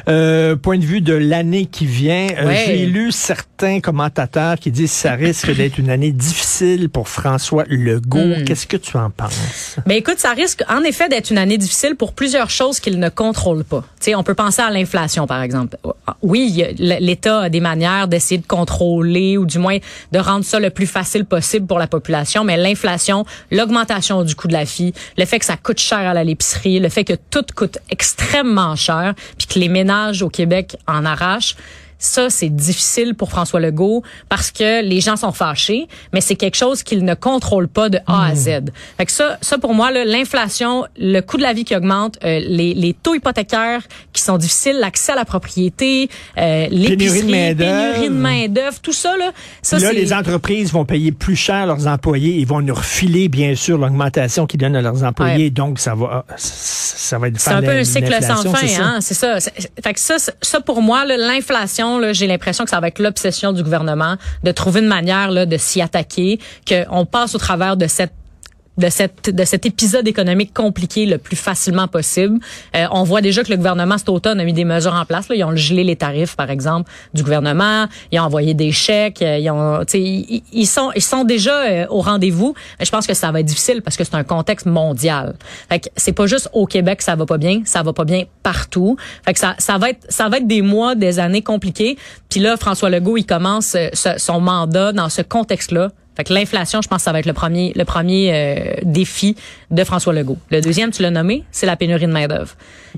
Euh, 0.08 0.56
point 0.56 0.80
de 0.80 0.84
vue 0.84 1.02
de 1.02 1.14
l'année 1.14 1.66
qui 1.66 1.86
vient, 1.86 2.28
euh, 2.38 2.54
j'ai 2.66 2.86
lu 2.88 3.12
certains 3.12 3.80
commentateurs 3.80 4.58
qui 4.58 4.72
disent 4.72 4.90
que 4.90 4.98
ça 4.98 5.14
risque 5.14 5.52
d'être 5.56 5.78
une 5.78 5.92
année 5.92 6.12
difficile 6.12 6.90
pour 6.90 7.08
François 7.08 7.66
Legault. 7.68 8.40
Hmm. 8.40 8.44
Qu'est-ce 8.46 8.66
que 8.66 8.78
tu 8.78 8.98
en 8.98 9.12
penses? 9.12 9.76
Ben 9.86 9.96
écoute, 9.96 10.18
ça 10.18 10.32
risque 10.32 10.64
en 10.70 10.82
effet 10.84 11.08
d'être 11.08 11.30
une 11.30 11.38
année 11.38 11.60
difficile 11.60 11.96
pour 11.96 12.14
plusieurs 12.14 12.50
choses 12.50 12.80
qu'il 12.80 13.00
ne 13.00 13.10
contrôle 13.10 13.64
pas. 13.64 13.84
sais, 14.00 14.16
on 14.16 14.24
peut 14.24 14.34
penser 14.34 14.62
à 14.64 14.72
l'inflation, 14.72 15.28
par 15.28 15.44
exemple. 15.44 15.78
Oui, 16.24 16.64
l'État 16.78 17.42
a 17.42 17.50
des 17.50 17.60
manières 17.60 18.08
d'essayer 18.08 18.40
de 18.40 18.48
contrôler 18.48 19.38
ou 19.38 19.46
du 19.46 19.60
moins 19.60 19.78
de 20.12 20.20
rendre 20.20 20.46
ça 20.46 20.60
le 20.60 20.72
plus 20.72 20.88
facile 20.88 21.26
possible 21.26 21.68
pour 21.68 21.78
la 21.78 21.88
population, 21.88 22.44
mais 22.44 22.58
l'inflation, 22.58 23.26
l'augmentation 23.52 24.24
du 24.24 24.36
coût 24.36 24.48
de 24.48 24.54
la 24.54 24.64
vie, 24.64 24.94
le 25.18 25.26
fait 25.26 25.38
que 25.38 25.46
ça 25.46 25.58
coûte 25.58 25.80
cher 25.80 26.00
à 26.00 26.24
l'épicerie, 26.24 26.80
le 26.80 26.90
fait 26.90 27.04
que 27.04 27.14
tout 27.30 27.46
coûte 27.56 27.78
extrêmement 27.90 28.31
extrêmement 28.31 28.78
cher, 28.78 29.13
puis 29.38 29.48
que 29.48 29.60
les 29.60 29.68
ménages 29.68 30.22
au 30.22 30.30
Québec 30.30 30.78
en 30.88 31.04
arrachent. 31.04 31.57
Ça, 32.01 32.31
c'est 32.31 32.50
difficile 32.50 33.13
pour 33.13 33.30
François 33.30 33.59
Legault 33.59 34.01
parce 34.27 34.50
que 34.50 34.83
les 34.83 35.01
gens 35.01 35.15
sont 35.15 35.31
fâchés, 35.31 35.88
mais 36.13 36.19
c'est 36.19 36.36
quelque 36.36 36.57
chose 36.57 36.81
qu'il 36.81 37.06
ne 37.06 37.13
contrôle 37.13 37.68
pas 37.68 37.89
de 37.89 38.00
A 38.07 38.25
à 38.25 38.36
Z. 38.36 38.48
Hmm. 38.48 38.65
Fait 38.98 39.06
que 39.06 39.12
ça, 39.12 39.38
ça 39.42 39.59
pour 39.59 39.75
moi, 39.75 39.92
l'inflation, 39.92 40.86
le 40.98 41.21
coût 41.21 41.38
de 41.38 41.44
la 41.44 41.53
vie 41.53 41.63
qui 41.63 41.75
augmente, 41.75 42.18
euh, 42.24 42.39
les, 42.39 42.74
les 42.74 42.94
taux 42.94 43.13
hypothécaires 43.13 43.83
qui 44.13 44.21
sont 44.24 44.38
difficiles, 44.38 44.80
l'accès 44.80 45.12
à 45.12 45.15
la 45.15 45.25
propriété, 45.25 46.09
euh, 46.39 46.68
l'épicerie, 46.71 47.21
pénurie 47.53 48.09
de 48.09 48.15
main 48.15 48.48
d'œuvre, 48.48 48.80
tout 48.81 48.94
ça 48.94 49.15
là. 49.15 49.31
Ça, 49.62 49.77
là, 49.77 49.94
les 49.94 50.12
entreprises 50.12 50.74
vont 50.74 50.86
payer 50.86 51.12
plus 51.12 51.36
cher 51.36 51.68
leurs 51.68 51.86
employés, 51.86 52.38
ils 52.38 52.48
vont 52.48 52.62
nous 52.62 52.74
refiler 52.74 53.30
bien 53.30 53.53
sûr 53.53 53.77
l'augmentation 53.77 54.48
qu'ils 54.48 54.59
donnent 54.59 54.75
à 54.75 54.81
leurs 54.81 55.03
employés, 55.03 55.51
donc 55.51 55.77
ça 55.77 55.94
va, 55.94 56.25
ça 56.36 57.19
va 57.19 57.27
être. 57.27 57.39
C'est 57.39 57.51
un 57.51 57.62
peu 57.62 57.69
un 57.69 57.83
cycle 57.83 58.12
sans 58.24 58.51
fin, 58.51 58.83
hein. 58.83 58.98
C'est 59.01 59.13
ça. 59.13 59.38
Fait 59.39 59.94
que 59.94 60.00
ça, 60.00 60.15
ça 60.42 60.62
pour 60.62 60.81
moi, 60.81 61.06
l'inflation 61.06 61.91
j'ai 62.14 62.28
l'impression 62.28 62.64
que 62.64 62.70
ça 62.70 62.80
va 62.80 62.88
être 62.88 63.00
l'obsession 63.00 63.54
du 63.54 63.64
gouvernement 63.64 64.16
de 64.44 64.52
trouver 64.52 64.82
une 64.82 64.88
manière 64.88 65.32
là, 65.32 65.46
de 65.46 65.58
s'y 65.58 65.82
attaquer, 65.82 66.40
qu'on 66.68 67.06
passe 67.06 67.36
au 67.36 67.38
travers 67.38 67.78
de 67.78 67.88
cette 67.88 68.14
de 68.78 68.90
cette 68.90 69.30
de 69.30 69.44
cet 69.44 69.66
épisode 69.66 70.08
économique 70.08 70.54
compliqué 70.54 71.06
le 71.06 71.18
plus 71.18 71.36
facilement 71.36 71.88
possible. 71.88 72.40
Euh, 72.76 72.86
on 72.92 73.04
voit 73.04 73.22
déjà 73.22 73.44
que 73.44 73.50
le 73.50 73.58
gouvernement 73.58 73.98
cet 73.98 74.10
automne 74.10 74.40
a 74.40 74.44
mis 74.44 74.54
des 74.54 74.66
mesures 74.66 74.94
en 74.94 75.06
place. 75.06 75.28
Là. 75.30 75.36
Ils 75.36 75.44
ont 75.44 75.56
gelé 75.56 75.84
les 75.84 75.96
tarifs, 75.96 76.36
par 76.36 76.50
exemple, 76.50 76.90
du 77.14 77.24
gouvernement. 77.24 77.88
Ils 78.12 78.20
ont 78.20 78.24
envoyé 78.24 78.54
des 78.54 78.72
chèques. 78.72 79.22
Euh, 79.22 79.38
ils 79.38 79.50
ont, 79.50 79.84
ils, 79.94 80.44
ils 80.54 80.66
sont 80.66 80.92
ils 80.96 81.02
sont 81.02 81.24
déjà 81.24 81.64
euh, 81.64 81.86
au 81.90 82.02
rendez-vous. 82.02 82.56
Je 82.80 82.90
pense 82.90 83.06
que 83.06 83.14
ça 83.14 83.32
va 83.32 83.42
être 83.42 83.46
difficile 83.46 83.82
parce 83.82 83.98
que 83.98 84.04
c'est 84.04 84.16
un 84.16 84.24
contexte 84.24 84.66
mondial. 84.66 85.36
Fait 85.70 85.80
que 85.80 85.90
c'est 85.98 86.14
pas 86.14 86.28
juste 86.28 86.50
au 86.54 86.66
Québec 86.66 87.00
que 87.00 87.04
ça 87.04 87.16
va 87.16 87.26
pas 87.26 87.38
bien, 87.38 87.62
ça 87.66 87.84
va 87.84 87.94
pas 87.94 88.06
bien 88.06 88.24
partout. 88.42 88.96
Fait 89.26 89.34
que 89.34 89.40
ça 89.40 89.56
ça 89.58 89.78
va 89.78 89.90
être 89.90 90.06
ça 90.10 90.30
va 90.30 90.38
être 90.38 90.48
des 90.48 90.62
mois, 90.62 90.96
des 90.96 91.20
années 91.20 91.42
compliquées. 91.42 91.98
Puis 92.30 92.40
là, 92.40 92.56
François 92.56 92.90
Legault, 92.90 93.18
il 93.18 93.26
commence 93.26 93.76
son 94.18 94.40
mandat 94.40 94.94
dans 94.94 95.10
ce 95.10 95.22
contexte-là 95.22 95.90
fait 96.16 96.25
que 96.25 96.34
l'inflation, 96.34 96.81
je 96.81 96.88
pense 96.88 96.98
que 96.98 97.04
ça 97.04 97.12
va 97.12 97.19
être 97.19 97.25
le 97.25 97.34
premier, 97.34 97.72
le 97.75 97.86
premier 97.86 98.31
euh, 98.34 98.74
défi 98.84 99.36
de 99.69 99.84
François 99.84 100.13
Legault. 100.13 100.38
Le 100.50 100.60
deuxième, 100.62 100.92
tu 100.92 101.02
l'as 101.02 101.12
nommé, 101.12 101.46
c'est 101.52 101.66
la 101.66 101.78
pénurie 101.78 102.08
de 102.08 102.12
main-d'œuvre. 102.12 102.56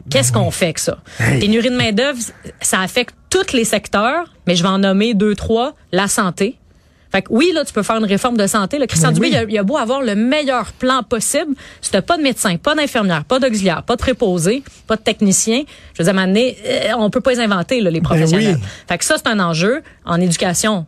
Qu'est-ce 0.10 0.32
qu'on 0.32 0.50
fait 0.50 0.66
avec 0.66 0.80
ça? 0.80 0.98
Pénurie 1.40 1.70
de 1.70 1.76
main-d'œuvre, 1.76 2.18
ça 2.62 2.82
affecte 2.82 3.16
tous 3.30 3.54
les 3.54 3.66
secteurs, 3.66 4.34
mais 4.48 4.56
je 4.56 4.64
vais 4.64 4.70
en 4.70 4.80
nommer 4.80 5.14
deux, 5.14 5.36
trois. 5.36 5.76
La 5.92 6.08
santé. 6.08 6.58
Fait 7.12 7.22
que 7.22 7.28
oui, 7.30 7.52
là, 7.54 7.64
tu 7.64 7.72
peux 7.74 7.84
faire 7.84 7.98
une 7.98 8.06
réforme 8.06 8.38
de 8.38 8.48
santé. 8.48 8.80
Le 8.80 8.88
Christian 8.88 9.12
Dubé, 9.12 9.28
il, 9.48 9.58
a, 9.60 9.64
beau 9.64 9.78
avoir 9.78 10.02
le 10.02 10.16
meilleur 10.16 10.72
plan 10.74 11.04
possible. 11.04 11.54
Si 11.80 11.92
t'as 11.92 12.02
pas 12.02 12.18
de 12.18 12.24
médecin, 12.24 12.58
pas 12.58 12.74
d'infirmière, 12.74 13.24
pas 13.24 13.38
d'auxiliaire, 13.38 13.84
pas 13.84 13.96
de 13.96 14.02
préposé, 14.02 14.64
pas 14.88 14.96
de 14.96 15.02
technicien, 15.04 15.62
je 15.94 16.02
veux 16.02 16.12
dire, 16.12 16.20
à 16.20 16.26
euh, 16.26 16.98
on 16.98 17.12
peut 17.12 17.22
pas 17.22 17.34
les 17.34 17.40
inventer, 17.40 17.82
là, 17.82 17.92
les 17.92 18.00
ben 18.00 18.08
professionnels. 18.08 18.58
Fait 18.88 18.98
que 18.98 19.06
ça, 19.06 19.18
c'est 19.18 19.28
un 19.28 19.40
enjeu. 19.40 19.84
En 20.06 20.20
éducation, 20.20 20.88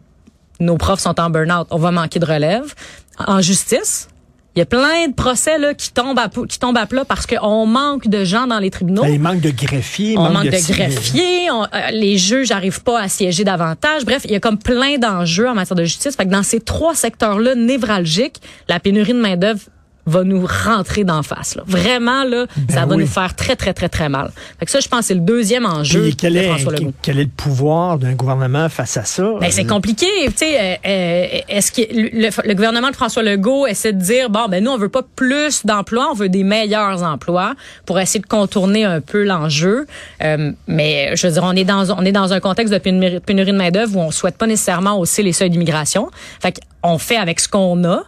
nos 0.60 0.78
profs 0.78 1.02
sont 1.02 1.20
en 1.20 1.30
burn-out, 1.30 1.68
on 1.72 1.78
va 1.78 1.92
manquer 1.92 2.20
de 2.20 2.26
relève. 2.26 2.74
En 3.18 3.42
justice, 3.42 4.10
il 4.56 4.60
y 4.60 4.62
a 4.62 4.66
plein 4.66 5.10
de 5.10 5.14
procès 5.14 5.58
là, 5.58 5.74
qui 5.74 5.92
tombent 5.92 6.18
à 6.18 6.30
qui 6.30 6.60
tombent 6.60 6.78
à 6.78 6.86
plat 6.86 7.04
parce 7.04 7.26
qu'on 7.26 7.66
manque 7.66 8.08
de 8.08 8.24
gens 8.24 8.48
dans 8.48 8.60
les 8.60 8.72
tribunaux. 8.72 9.02
Ben, 9.02 9.10
il 9.10 9.20
manque 9.20 9.42
de 9.42 9.50
greffiers. 9.50 10.18
On 10.18 10.30
manque 10.30 10.46
de, 10.46 10.74
greffiers. 10.74 11.50
Euh, 11.50 11.92
les 11.92 12.18
juges 12.18 12.52
n'arrivent 12.52 12.82
pas 12.82 13.02
à 13.02 13.10
siéger 13.10 13.44
davantage. 13.44 14.06
Bref, 14.06 14.22
il 14.24 14.32
y 14.32 14.36
a 14.36 14.40
comme 14.40 14.58
plein 14.58 14.98
d'enjeux 14.98 15.50
en 15.50 15.56
matière 15.56 15.76
de 15.76 15.84
justice. 15.84 16.16
Fait 16.16 16.26
que 16.26 16.32
dans 16.32 16.44
ces 16.44 16.62
trois 16.62 16.96
secteurs-là 16.96 17.56
névralgiques, 17.56 18.42
la 18.70 18.80
pénurie 18.80 19.12
de 19.12 19.20
main 19.20 19.36
d'œuvre 19.36 19.60
va 20.06 20.24
nous 20.24 20.46
rentrer 20.46 21.04
d'en 21.04 21.24
face. 21.24 21.56
Là. 21.56 21.64
Vraiment, 21.66 22.24
là, 22.24 22.46
ben 22.56 22.74
ça 22.74 22.86
va 22.86 22.96
nous 22.96 23.08
faire 23.08 23.36
très, 23.36 23.56
très, 23.56 23.74
très, 23.74 23.90
très 23.90 24.10
mal. 24.10 24.32
Fait 24.60 24.66
que 24.66 24.72
ça, 24.72 24.80
je 24.80 24.88
pense, 24.88 25.06
c'est 25.06 25.14
le 25.14 25.20
deuxième 25.22 25.66
enjeu 25.66 26.12
quel 26.18 26.34
de 26.34 26.42
François 26.42 26.74
Legault. 26.74 26.94
Quel 27.02 27.20
est 27.20 27.24
le 27.24 27.30
pouvoir 27.30 27.98
d'un 27.98 28.14
gouvernement 28.14 28.70
face 28.70 28.98
à 28.98 29.04
ça? 29.04 29.34
Ben, 29.40 29.52
c'est 29.52 29.66
compliqué. 29.66 30.08
Tu 30.28 30.34
sais, 30.36 30.60
euh, 30.60 30.76
euh, 30.86 31.40
est-ce 31.50 31.72
que 31.72 31.82
le, 31.92 32.54
gouvernement 32.54 32.90
de 32.90 32.96
François 32.96 33.24
Legault 33.24 33.68
essaie 33.68 33.94
de 33.94 34.02
dire, 34.02 34.30
bon, 34.30 34.48
ben 34.50 34.64
nous, 34.64 34.72
on 34.72 34.78
veut 34.78 34.90
pas 34.90 35.04
plus 35.16 35.66
d'emplois, 35.66 36.10
on 36.12 36.16
veut 36.16 36.30
des 36.30 36.44
meilleurs 36.44 37.04
emplois 37.04 37.56
pour 37.86 38.00
essayer 38.00 38.20
de 38.20 38.28
contourner 38.28 38.86
un 38.86 39.02
peu 39.02 39.24
l'enjeu. 39.24 39.88
Euh, 40.24 40.52
mais 40.68 41.16
je 41.16 41.28
veux 41.28 41.34
dire, 41.34 41.44
on 41.44 41.56
est 41.56 41.64
dans 41.64 41.92
on 41.98 42.06
est 42.06 42.12
dans 42.12 42.34
un 42.34 42.40
contexte 42.40 42.74
de 42.74 42.80
pénurie, 42.80 43.20
pénurie 43.20 43.52
de 43.52 43.58
main 43.58 43.72
d'œuvre 43.72 43.98
où 43.98 44.02
on 44.02 44.12
souhaite 44.12 44.38
pas 44.38 44.48
nécessairement 44.48 45.00
hausser 45.00 45.24
les 45.24 45.34
seuils 45.34 45.50
d'immigration. 45.50 46.10
Fait 46.40 46.60
qu'on 46.82 46.98
fait 46.98 47.18
avec 47.18 47.40
ce 47.40 47.48
qu'on 47.48 47.84
a 47.86 48.04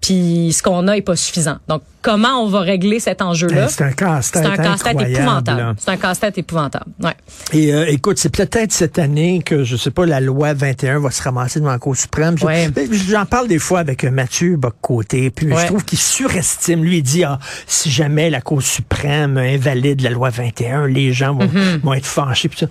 puis 0.00 0.52
ce 0.56 0.62
qu'on 0.62 0.88
a 0.88 0.96
est 0.96 1.02
pas 1.02 1.16
suffisant. 1.16 1.58
Donc, 1.68 1.82
comment 2.00 2.42
on 2.42 2.48
va 2.48 2.60
régler 2.60 3.00
cet 3.00 3.20
enjeu-là? 3.20 3.68
C'est 3.68 3.84
un 3.84 3.92
casse-tête 3.92 4.42
C'est 4.42 4.48
un 4.48 4.56
casse-tête 4.56 5.00
épouvantable. 5.00 5.74
C'est 5.78 5.90
un 5.90 5.96
casse-tête 5.96 6.38
épouvantable. 6.38 6.86
Ouais. 7.02 7.14
Et 7.52 7.74
euh, 7.74 7.84
écoute, 7.86 8.18
c'est 8.18 8.34
peut-être 8.34 8.72
cette 8.72 8.98
année 8.98 9.42
que, 9.44 9.62
je 9.62 9.76
sais 9.76 9.90
pas, 9.90 10.06
la 10.06 10.20
loi 10.20 10.54
21 10.54 11.00
va 11.00 11.10
se 11.10 11.22
ramasser 11.22 11.60
devant 11.60 11.72
la 11.72 11.78
Cour 11.78 11.96
suprême. 11.96 12.36
J'en 12.38 13.26
parle 13.26 13.48
des 13.48 13.58
fois 13.58 13.80
avec 13.80 14.04
euh, 14.04 14.10
Mathieu 14.10 14.56
Boccoté, 14.56 15.30
puis 15.30 15.48
je 15.50 15.66
trouve 15.66 15.84
qu'il 15.84 15.98
surestime. 15.98 16.82
Lui, 16.82 16.98
il 16.98 17.02
dit, 17.02 17.24
ah, 17.24 17.38
si 17.66 17.90
jamais 17.90 18.30
la 18.30 18.40
Cour 18.40 18.62
suprême 18.62 19.36
invalide 19.36 20.00
la 20.00 20.10
loi 20.10 20.30
21, 20.30 20.86
les 20.86 21.12
gens 21.12 21.34
vont, 21.34 21.44
mm-hmm. 21.44 21.80
vont 21.82 21.94
être 21.94 22.06
fâchés. 22.06 22.48
Puis 22.48 22.60
ça 22.60 22.66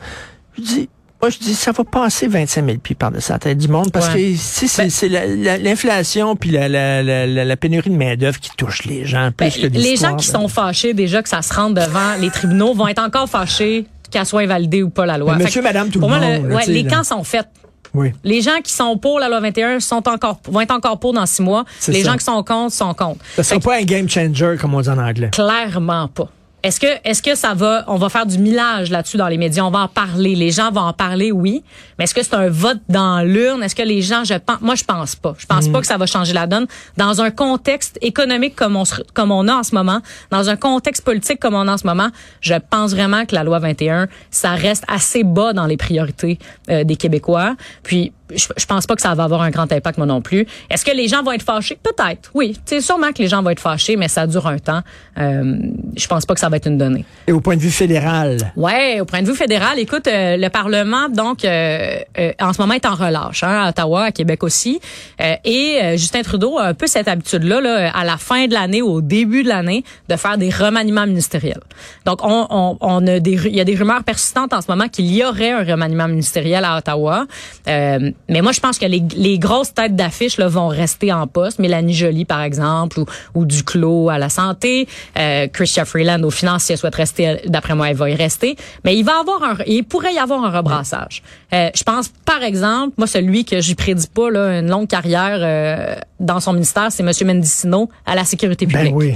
Je 0.57 0.62
dis, 0.63 0.89
moi, 1.22 1.30
je 1.30 1.38
dis, 1.38 1.54
ça 1.54 1.72
va 1.72 1.84
passer 1.84 2.28
25 2.28 2.66
000 2.66 2.78
pieds 2.78 2.96
par-dessus 2.96 3.32
la 3.32 3.40
tête 3.40 3.58
du 3.58 3.68
monde 3.68 3.92
parce 3.92 4.08
Ouais. 4.14 4.32
que 4.32 4.36
si 4.38 4.68
c'est 4.68 5.10
Ben- 5.10 5.64
l'inflation 5.64 6.36
puis 6.36 6.50
la, 6.52 6.70
la, 6.70 7.04
la, 7.04 7.26
la- 7.28 7.58
pénurie 7.58 7.90
de 7.90 7.96
main-d'œuvre 7.96 8.40
qui 8.40 8.52
touche 8.58 8.86
les 8.86 9.06
gens 9.06 9.32
plus 9.36 9.62
Ben, 9.62 9.72
que 9.72 9.78
les 9.78 9.96
gens 9.98 10.16
qui 10.16 10.28
sont 10.28 10.48
fâchés 10.48 10.94
déjà 10.94 11.22
que 11.22 11.30
ça 11.30 11.42
se 11.42 11.54
rende 11.54 11.74
devant 11.76 12.16
les 12.20 12.30
tribunaux 12.30 12.74
vont 12.74 12.88
être 12.88 13.02
encore 13.04 13.28
fâchés 13.30 13.86
qu'elle 14.12 14.26
soit 14.26 14.42
invalidée 14.42 14.82
ou 14.82 14.90
pas 14.90 15.06
la 15.06 15.18
loi. 15.18 15.38
Fait 15.38 15.44
monsieur, 15.44 15.62
que, 15.62 15.68
madame, 15.68 15.90
tout 15.90 16.00
le 16.00 16.08
moi, 16.08 16.20
monde, 16.20 16.46
ouais, 16.54 16.66
les 16.68 16.84
camps 16.86 17.04
sont 17.04 17.24
faits. 17.24 17.48
Oui. 17.94 18.12
Les 18.24 18.42
gens 18.42 18.60
qui 18.64 18.72
sont 18.72 18.98
pour 18.98 19.20
la 19.20 19.28
loi 19.30 19.40
21 19.40 19.80
sont 19.80 20.08
encore, 20.08 20.40
vont 20.48 20.62
être 20.62 20.72
encore 20.72 21.00
pour 21.00 21.12
dans 21.14 21.26
six 21.26 21.42
mois. 21.42 21.66
C'est 21.80 21.92
Les 21.92 22.04
ça. 22.04 22.12
gens 22.12 22.18
qui 22.18 22.24
sont 22.26 22.44
contre 22.44 22.72
sont 22.74 22.94
contre. 22.94 23.20
Ça 23.36 23.44
sera 23.44 23.60
pas 23.60 23.78
un 23.78 23.84
game 23.84 24.08
changer, 24.08 24.56
comme 24.62 24.74
on 24.76 24.82
dit 24.82 24.90
en 24.90 24.98
anglais. 25.00 25.30
Clairement 25.32 26.08
pas. 26.08 26.30
Est-ce 26.62 26.80
que, 26.80 26.88
est-ce 27.06 27.22
que 27.22 27.36
ça 27.36 27.54
va, 27.54 27.86
on 27.88 27.96
va 27.96 28.10
faire 28.10 28.25
du 28.25 28.38
millage 28.38 28.89
là-dessus 28.89 29.16
dans 29.16 29.30
les 29.30 29.38
médias, 29.38 29.63
on 29.63 29.72
va 29.72 29.80
en 29.80 29.88
parler, 29.88 30.36
les 30.36 30.51
gens 30.51 30.72
vont 30.72 30.82
en 30.82 30.94
parler, 30.94 31.32
oui. 31.32 31.63
Mais 31.98 32.04
est-ce 32.04 32.13
que 32.13 32.22
c'est 32.22 32.34
un 32.34 32.50
vote 32.50 32.80
dans 32.89 33.22
l'urne? 33.22 33.63
Est-ce 33.63 33.75
que 33.75 33.84
les 33.84 34.01
gens, 34.01 34.25
je 34.25 34.34
pense, 34.34 34.60
moi 34.60 34.75
je 34.75 34.84
pense 34.84 35.16
pas. 35.16 35.36
Je 35.38 35.46
pense 35.46 35.70
pas 35.70 35.80
que 35.80 35.88
ça 35.88 35.98
va 35.98 36.06
changer 36.06 36.34
la 36.34 36.48
donne 36.48 36.68
dans 36.98 37.22
un 37.22 37.32
contexte 37.32 37.98
économique 38.01 38.56
comme 38.56 38.75
on, 38.75 38.84
comme 39.13 39.32
on 39.32 39.48
a 39.48 39.56
en 39.56 39.63
ce 39.63 39.74
moment, 39.74 40.01
dans 40.32 40.50
un 40.50 40.58
contexte 40.58 41.06
politique 41.06 41.39
comme 41.39 41.56
on 41.56 41.68
a 41.68 41.74
en 41.74 41.78
ce 41.78 41.88
moment. 41.88 42.10
Je 42.42 42.56
pense 42.56 42.92
vraiment 42.92 43.25
que 43.25 43.36
la 43.36 43.44
loi 43.44 43.60
21, 43.60 44.08
ça 44.30 44.51
reste 44.51 44.84
assez 44.89 45.24
bas 45.24 45.54
dans 45.54 45.66
les 45.66 45.78
priorités 45.78 46.39
euh, 46.70 46.84
des 46.84 46.98
Québécois. 46.98 47.56
Puis 47.84 48.12
je, 48.36 48.48
je 48.57 48.65
pense 48.65 48.86
pas 48.88 48.95
que 48.95 49.01
ça 49.01 49.13
va 49.15 49.24
avoir 49.24 49.41
un 49.41 49.50
grand 49.50 49.71
impact 49.71 49.98
moi 49.98 50.07
non 50.07 50.21
plus. 50.21 50.45
Est-ce 50.69 50.86
que 50.86 50.95
les 50.95 51.07
gens 51.07 51.24
vont 51.24 51.31
être 51.31 51.43
fâchés? 51.43 51.77
Peut-être. 51.81 52.31
Oui, 52.33 52.57
c'est 52.65 52.81
sûrement 52.81 53.12
que 53.12 53.21
les 53.21 53.27
gens 53.27 53.41
vont 53.43 53.50
être 53.50 53.59
fâchés, 53.59 53.95
mais 53.95 54.07
ça 54.07 54.27
dure 54.27 54.48
un 54.48 54.57
temps. 54.59 54.81
Euh, 55.17 55.57
je 55.95 56.07
pense 56.07 56.25
pas 56.25 56.33
que 56.33 56.39
ça 56.39 56.50
va 56.50 56.57
être 56.57 56.67
une 56.67 56.77
donnée. 56.77 57.05
Et 57.27 57.31
au 57.31 57.41
point 57.41 57.55
de 57.55 57.62
vue 57.62 57.71
fédéral, 57.71 58.38
Ouais, 58.55 59.00
au 59.01 59.05
point 59.05 59.21
de 59.21 59.27
vue 59.27 59.36
fédéral, 59.36 59.79
écoute, 59.79 60.07
euh, 60.07 60.38
le 60.38 60.50
Parlement 60.50 61.09
donc 61.09 61.43
euh, 61.45 62.00
euh, 62.17 62.31
en 62.39 62.53
ce 62.53 62.62
moment 62.62 62.74
est 62.74 62.86
en 62.86 62.95
relâche, 62.95 63.43
hein, 63.43 63.63
à 63.65 63.69
Ottawa, 63.69 64.03
à 64.05 64.12
Québec 64.12 64.43
aussi, 64.43 64.79
Euh, 65.21 65.36
et 65.43 65.79
euh, 65.83 65.91
Justin 65.98 66.21
Trudeau 66.21 66.57
a 66.57 66.65
un 66.67 66.74
peu 66.74 66.88
cette 66.88 67.07
habitude-là, 67.07 67.59
là, 67.62 67.91
à 67.93 68.03
la 68.05 68.17
fin 68.17 68.48
de 68.48 68.53
l'année, 68.53 68.81
ou 68.81 68.89
au 68.89 69.01
début 69.01 69.43
de 69.43 69.50
l'année, 69.50 69.83
de 70.07 70.15
faire 70.15 70.38
des 70.38 70.50
remaniements 70.50 71.05
ministériels. 71.05 71.59
Donc, 72.05 72.19
on, 72.24 72.48
on, 72.50 72.77
on 72.79 73.05
a 73.07 73.19
des, 73.19 73.33
il 73.48 73.55
y 73.55 73.59
a 73.59 73.65
des 73.65 73.75
rumeurs 73.75 74.03
persistantes 74.03 74.53
en 74.53 74.62
ce 74.62 74.67
moment 74.69 74.88
qu'il 74.88 75.13
y 75.13 75.24
aurait 75.25 75.51
un 75.51 75.63
remaniement 75.63 76.07
ministériel 76.07 76.63
à 76.65 76.77
Ottawa, 76.77 77.25
Euh, 77.67 78.12
mais 78.28 78.42
moi 78.42 78.52
je 78.52 78.60
pense 78.60 78.78
que 78.78 78.86
les, 78.86 79.04
les 79.16 79.40
grosses 79.40 79.74
têtes 79.74 79.96
d'affiche 79.96 80.40
vont 80.40 80.68
rester 80.68 81.12
en 81.14 81.28
poste, 81.28 81.60
Mélanie 81.60 81.94
Joly 81.94 82.26
par 82.26 82.42
exemple, 82.42 83.00
ou, 83.00 83.06
ou 83.36 83.46
Duclos 83.46 84.10
à 84.10 84.18
la 84.18 84.30
santé, 84.30 84.88
euh, 85.18 85.48
Christian 85.48 85.86
Freeland 85.86 86.24
aux 86.24 86.32
finances, 86.32 86.64
si 86.64 86.72
elle 86.72 86.78
souhaite 86.78 86.96
rester, 86.96 87.42
d'après 87.46 87.76
moi, 87.76 87.90
elle 87.90 87.96
va 87.96 88.10
y 88.10 88.16
rester. 88.16 88.56
Mais 88.84 88.96
il 88.96 89.04
va 89.04 89.20
avoir 89.20 89.44
un, 89.44 89.58
il 89.68 89.84
pourrait 89.84 90.14
y 90.14 90.20
avoir 90.20 90.44
un 90.44 90.50
rebrassage. 90.50 91.24
Euh, 91.54 91.70
je 91.76 91.84
pense, 91.84 92.10
par 92.26 92.44
exemple, 92.44 92.94
moi, 92.98 93.08
celui 93.08 93.46
que 93.46 93.62
j'y 93.62 93.76
prédis 93.76 94.08
pas, 94.08 94.30
là, 94.30 94.60
une 94.60 94.70
longue 94.70 94.88
carrière 94.88 95.40
euh, 95.42 95.96
dans 96.20 96.40
son 96.40 96.54
ministère, 96.54 96.92
c'est 96.92 97.04
M. 97.04 97.12
Mendicino 97.26 97.90
à 98.06 98.16
la 98.16 98.26
sécurité 98.26 98.66
publique. 98.66 98.92
ben 98.92 98.98
oui. 98.98 99.16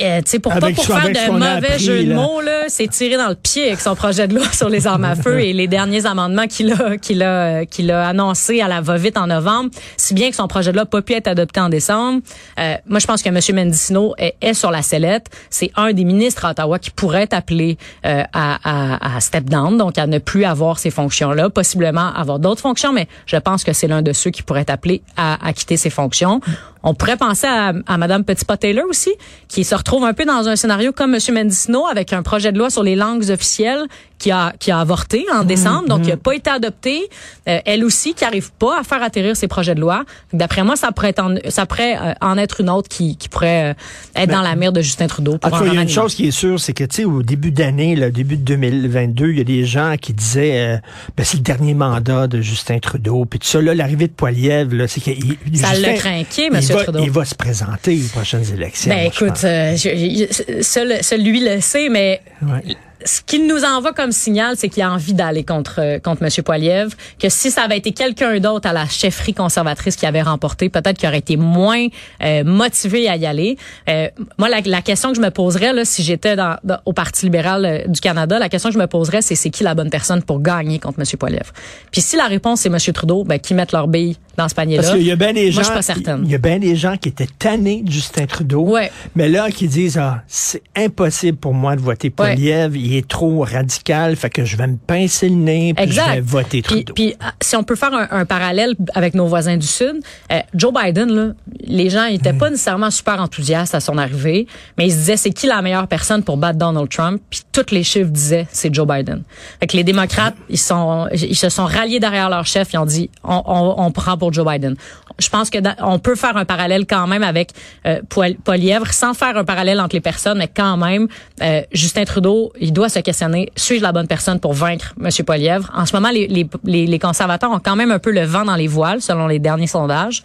Euh, 0.00 0.22
pour 0.42 0.52
Avec 0.52 0.76
pas 0.76 0.82
pour 0.82 0.98
faire 0.98 1.08
de 1.08 1.30
mauvais 1.32 1.66
appris, 1.66 1.78
jeux 1.78 2.04
de 2.04 2.14
mots, 2.14 2.40
là, 2.40 2.64
c'est 2.68 2.88
tiré 2.88 3.18
dans 3.18 3.28
le 3.28 3.34
pied 3.34 3.66
avec 3.66 3.80
son 3.80 3.94
projet 3.94 4.26
de 4.26 4.34
loi 4.34 4.46
sur 4.50 4.70
les 4.70 4.86
armes 4.86 5.04
à 5.04 5.14
feu 5.14 5.40
et 5.44 5.52
les 5.52 5.68
derniers 5.68 6.06
amendements 6.06 6.46
qu'il 6.46 6.72
a, 6.72 6.96
qu'il 6.96 7.22
a, 7.22 7.66
qu'il 7.66 7.90
a 7.90 8.08
annoncé 8.08 8.62
à 8.62 8.68
la 8.68 8.80
va-vite 8.80 9.18
en 9.18 9.26
novembre, 9.26 9.70
si 9.98 10.14
bien 10.14 10.30
que 10.30 10.36
son 10.36 10.48
projet 10.48 10.70
de 10.70 10.76
loi 10.76 10.84
n'a 10.84 10.86
pas 10.86 11.02
pu 11.02 11.12
être 11.12 11.28
adopté 11.28 11.60
en 11.60 11.68
décembre. 11.68 12.22
Euh, 12.58 12.74
moi, 12.86 13.00
je 13.00 13.06
pense 13.06 13.22
que 13.22 13.28
M. 13.28 13.38
Mendicino 13.54 14.14
est, 14.16 14.34
est 14.40 14.54
sur 14.54 14.70
la 14.70 14.80
sellette. 14.80 15.26
C'est 15.50 15.70
un 15.76 15.92
des 15.92 16.04
ministres 16.04 16.46
à 16.46 16.52
Ottawa 16.52 16.78
qui 16.78 16.90
pourrait 16.90 17.24
être 17.24 17.34
appelé 17.34 17.76
euh, 18.06 18.22
à, 18.32 18.58
à, 18.64 19.16
à 19.16 19.20
step 19.20 19.44
down, 19.44 19.76
donc 19.76 19.98
à 19.98 20.06
ne 20.06 20.18
plus 20.18 20.46
avoir 20.46 20.78
ces 20.78 20.90
fonctions-là, 20.90 21.50
possiblement 21.50 22.12
avoir 22.14 22.38
d'autres 22.38 22.62
fonctions, 22.62 22.94
mais 22.94 23.08
je 23.26 23.36
pense 23.36 23.62
que 23.62 23.74
c'est 23.74 23.88
l'un 23.88 24.00
de 24.00 24.14
ceux 24.14 24.30
qui 24.30 24.42
pourrait 24.42 24.62
être 24.62 24.70
appelé 24.70 25.02
à, 25.18 25.46
à 25.46 25.52
quitter 25.52 25.76
ses 25.76 25.90
fonctions. 25.90 26.40
On 26.82 26.94
pourrait 26.94 27.16
penser 27.16 27.46
à, 27.46 27.72
à 27.86 27.98
Mme 27.98 28.24
Petitpas-Taylor 28.24 28.84
aussi, 28.88 29.12
qui 29.48 29.64
se 29.64 29.74
retrouve 29.74 30.04
un 30.04 30.14
peu 30.14 30.24
dans 30.24 30.48
un 30.48 30.56
scénario 30.56 30.92
comme 30.92 31.14
M. 31.14 31.20
Mendicino, 31.32 31.86
avec 31.86 32.12
un 32.12 32.22
projet 32.22 32.52
de 32.52 32.58
loi 32.58 32.70
sur 32.70 32.82
les 32.82 32.96
langues 32.96 33.30
officielles 33.30 33.86
qui 34.22 34.30
a, 34.30 34.52
qui 34.60 34.70
a 34.70 34.78
avorté 34.78 35.26
en 35.34 35.42
décembre, 35.42 35.88
donc 35.88 36.02
qui 36.02 36.10
n'a 36.10 36.16
pas 36.16 36.34
été 36.34 36.48
adopté. 36.48 37.08
Euh, 37.48 37.58
elle 37.64 37.84
aussi, 37.84 38.14
qui 38.14 38.24
arrive 38.24 38.52
pas 38.52 38.78
à 38.78 38.84
faire 38.84 39.02
atterrir 39.02 39.36
ses 39.36 39.48
projets 39.48 39.74
de 39.74 39.80
loi. 39.80 40.04
D'après 40.32 40.62
moi, 40.62 40.76
ça 40.76 40.92
pourrait, 40.92 41.18
en, 41.18 41.34
ça 41.48 41.66
pourrait 41.66 41.96
euh, 42.00 42.12
en 42.20 42.38
être 42.38 42.60
une 42.60 42.70
autre 42.70 42.88
qui, 42.88 43.16
qui 43.16 43.28
pourrait 43.28 43.72
euh, 43.72 43.74
être 44.22 44.30
dans 44.30 44.42
la 44.42 44.54
mire 44.54 44.72
de 44.72 44.80
Justin 44.80 45.08
Trudeau. 45.08 45.34
En 45.34 45.38
Pour 45.38 45.50
tout 45.50 45.54
un 45.56 45.58
cas, 45.66 45.72
il 45.72 45.74
y 45.74 45.78
a 45.78 45.82
une 45.82 45.88
chose 45.88 46.14
qui 46.14 46.28
est 46.28 46.30
sûre, 46.30 46.60
c'est 46.60 46.72
que, 46.72 46.84
tu 46.84 46.96
sais, 46.98 47.04
au 47.04 47.22
début 47.24 47.50
d'année, 47.50 47.96
le 47.96 48.12
début 48.12 48.36
de 48.36 48.44
2022, 48.44 49.30
il 49.32 49.38
y 49.38 49.40
a 49.40 49.44
des 49.44 49.64
gens 49.64 49.96
qui 50.00 50.12
disaient, 50.12 50.80
ben, 51.16 51.24
c'est 51.24 51.38
le 51.38 51.42
dernier 51.42 51.74
mandat 51.74 52.28
de 52.28 52.40
Justin 52.40 52.78
Trudeau. 52.78 53.24
Puis 53.24 53.40
tout 53.40 53.48
ça, 53.48 53.60
là, 53.60 53.74
l'arrivée 53.74 54.06
de 54.06 54.12
Poiliev, 54.12 54.72
là, 54.72 54.86
c'est 54.86 55.00
qu'il... 55.00 55.36
Ça 55.54 55.74
l'a 55.74 55.94
craqué, 55.94 56.46
M. 56.46 56.60
Trudeau. 56.62 57.00
Il 57.02 57.10
va 57.10 57.24
se 57.24 57.34
présenter 57.34 57.98
aux 58.04 58.08
prochaines 58.16 58.48
élections. 58.52 58.90
Ben 58.90 59.10
je 59.12 59.24
écoute, 59.24 59.38
je- 59.40 60.26
je- 60.58 60.62
seul, 60.62 61.02
seul 61.02 61.22
lui 61.22 61.40
le 61.44 61.60
sait, 61.60 61.88
mais 61.88 62.20
Ouais. 62.42 62.76
Ce 63.04 63.20
qu'il 63.22 63.46
nous 63.46 63.64
envoie 63.64 63.92
comme 63.92 64.12
signal, 64.12 64.54
c'est 64.56 64.68
qu'il 64.68 64.82
a 64.82 64.92
envie 64.92 65.14
d'aller 65.14 65.44
contre 65.44 65.80
euh, 65.80 65.98
contre 65.98 66.22
M. 66.22 66.30
Poiliev. 66.44 66.94
Que 67.18 67.28
si 67.28 67.50
ça 67.50 67.62
avait 67.62 67.78
été 67.78 67.92
quelqu'un 67.92 68.38
d'autre 68.40 68.68
à 68.68 68.72
la 68.72 68.86
chefferie 68.86 69.34
conservatrice 69.34 69.96
qui 69.96 70.06
avait 70.06 70.22
remporté, 70.22 70.68
peut-être 70.68 70.98
qu'il 70.98 71.08
aurait 71.08 71.18
été 71.18 71.36
moins 71.36 71.86
euh, 72.22 72.44
motivé 72.44 73.08
à 73.08 73.16
y 73.16 73.26
aller. 73.26 73.56
Euh, 73.88 74.08
moi, 74.38 74.48
la, 74.48 74.82
question 74.82 75.10
que 75.10 75.16
je 75.16 75.20
me 75.20 75.30
poserais, 75.30 75.84
si 75.84 76.02
j'étais 76.02 76.36
au 76.84 76.92
Parti 76.92 77.26
libéral 77.26 77.64
euh, 77.64 77.86
du 77.86 78.00
Canada, 78.00 78.38
la 78.38 78.48
question 78.48 78.70
que 78.70 78.74
je 78.74 78.78
me 78.78 78.86
poserais, 78.86 79.22
c'est 79.22 79.34
c'est 79.34 79.50
qui 79.50 79.64
la 79.64 79.74
bonne 79.74 79.90
personne 79.90 80.22
pour 80.22 80.40
gagner 80.40 80.78
contre 80.78 81.00
M. 81.00 81.06
Poiliev? 81.18 81.52
Puis 81.90 82.00
si 82.00 82.16
la 82.16 82.26
réponse 82.26 82.60
c'est 82.60 82.68
M. 82.68 82.78
Trudeau, 82.92 83.24
ben 83.24 83.38
qui 83.38 83.54
mettent 83.54 83.72
leur 83.72 83.88
bille 83.88 84.16
dans 84.36 84.48
ce 84.48 84.54
panier-là. 84.54 84.82
Parce 84.82 84.94
qu'il 84.94 85.06
y 85.06 85.10
a 85.10 85.16
bien 85.16 85.32
des 85.32 85.50
gens, 85.50 85.56
Moi, 85.56 85.62
je 85.62 85.66
suis 85.66 85.74
pas 85.74 85.82
certaine. 85.82 86.22
il 86.24 86.30
y 86.30 86.34
a 86.34 86.38
bien 86.38 86.58
des 86.58 86.76
gens 86.76 86.96
qui 86.96 87.08
étaient 87.08 87.28
tannés 87.38 87.82
de 87.82 87.90
Justin 87.90 88.26
Trudeau, 88.26 88.62
Ouais. 88.68 88.90
mais 89.14 89.28
là 89.28 89.50
qui 89.50 89.68
disent 89.68 89.98
ah 89.98 90.22
c'est 90.26 90.62
impossible 90.76 91.38
pour 91.38 91.54
moi 91.54 91.76
de 91.76 91.80
voter 91.80 92.10
Poliev, 92.10 92.76
il 92.76 92.96
est 92.96 93.06
trop 93.08 93.40
radical, 93.44 94.16
fait 94.16 94.30
que 94.30 94.44
je 94.44 94.56
vais 94.56 94.66
me 94.66 94.76
pincer 94.76 95.28
le 95.28 95.34
nez 95.36 95.74
puis 95.74 95.90
je 95.90 96.00
vais 96.00 96.20
voter 96.20 96.62
Puis, 96.62 96.84
Trudeau. 96.84 96.94
puis, 96.94 97.14
ah, 97.20 97.32
si 97.40 97.56
on 97.56 97.64
peut 97.64 97.76
faire 97.76 97.92
un, 97.94 98.08
un 98.10 98.24
parallèle 98.24 98.74
avec 98.94 99.14
nos 99.14 99.26
voisins 99.26 99.56
du 99.56 99.66
Sud, 99.66 99.96
euh, 100.32 100.40
Joe 100.54 100.72
Biden, 100.72 101.10
là, 101.12 101.32
les 101.64 101.90
gens 101.90 102.08
n'étaient 102.08 102.32
pas 102.32 102.50
nécessairement 102.50 102.90
super 102.90 103.20
enthousiastes 103.20 103.74
à 103.74 103.80
son 103.80 103.98
arrivée, 103.98 104.46
mais 104.78 104.86
ils 104.86 104.92
se 104.92 104.96
disaient 104.96 105.16
c'est 105.16 105.30
qui 105.32 105.46
la 105.46 105.62
meilleure 105.62 105.88
personne 105.88 106.22
pour 106.22 106.36
battre 106.36 106.58
Donald 106.58 106.88
Trump, 106.88 107.20
puis 107.30 107.40
tous 107.52 107.70
les 107.70 107.82
chiffres 107.84 108.10
disaient 108.10 108.46
c'est 108.50 108.72
Joe 108.74 108.86
Biden. 108.86 109.22
Fait 109.60 109.66
que 109.66 109.76
les 109.76 109.84
démocrates, 109.84 110.34
ils 110.48 110.58
sont, 110.58 111.06
ils 111.12 111.36
se 111.36 111.48
sont 111.48 111.64
ralliés 111.66 112.00
derrière 112.00 112.30
leur 112.30 112.46
chef, 112.46 112.72
ils 112.72 112.78
ont 112.78 112.86
dit 112.86 113.10
on, 113.24 113.42
on, 113.46 113.74
on 113.78 113.90
prend 113.92 114.16
Je 114.30 115.28
pense 115.28 115.50
que 115.50 115.58
on 115.82 115.98
peut 115.98 116.14
faire 116.14 116.36
un 116.36 116.44
parallèle 116.44 116.86
quand 116.86 117.06
même 117.06 117.22
avec 117.22 117.50
euh, 117.86 118.00
Polièvre, 118.44 118.92
sans 118.92 119.14
faire 119.14 119.36
un 119.36 119.44
parallèle 119.44 119.80
entre 119.80 119.96
les 119.96 120.00
personnes, 120.00 120.38
mais 120.38 120.48
quand 120.48 120.76
même, 120.76 121.08
euh, 121.42 121.62
Justin 121.72 122.04
Trudeau, 122.04 122.52
il 122.60 122.72
doit 122.72 122.88
se 122.88 123.00
questionner 123.00 123.50
suis-je 123.56 123.82
la 123.82 123.92
bonne 123.92 124.06
personne 124.06 124.40
pour 124.40 124.52
vaincre 124.52 124.94
M. 125.00 125.10
Polièvre 125.24 125.70
En 125.74 125.86
ce 125.86 125.94
moment, 125.94 126.10
les, 126.10 126.98
conservateurs 126.98 127.50
ont 127.50 127.60
quand 127.60 127.76
même 127.76 127.90
un 127.90 127.98
peu 127.98 128.10
le 128.10 128.24
vent 128.24 128.44
dans 128.44 128.56
les 128.56 128.66
voiles, 128.66 129.00
selon 129.00 129.26
les 129.26 129.38
derniers 129.38 129.66
sondages. 129.66 130.22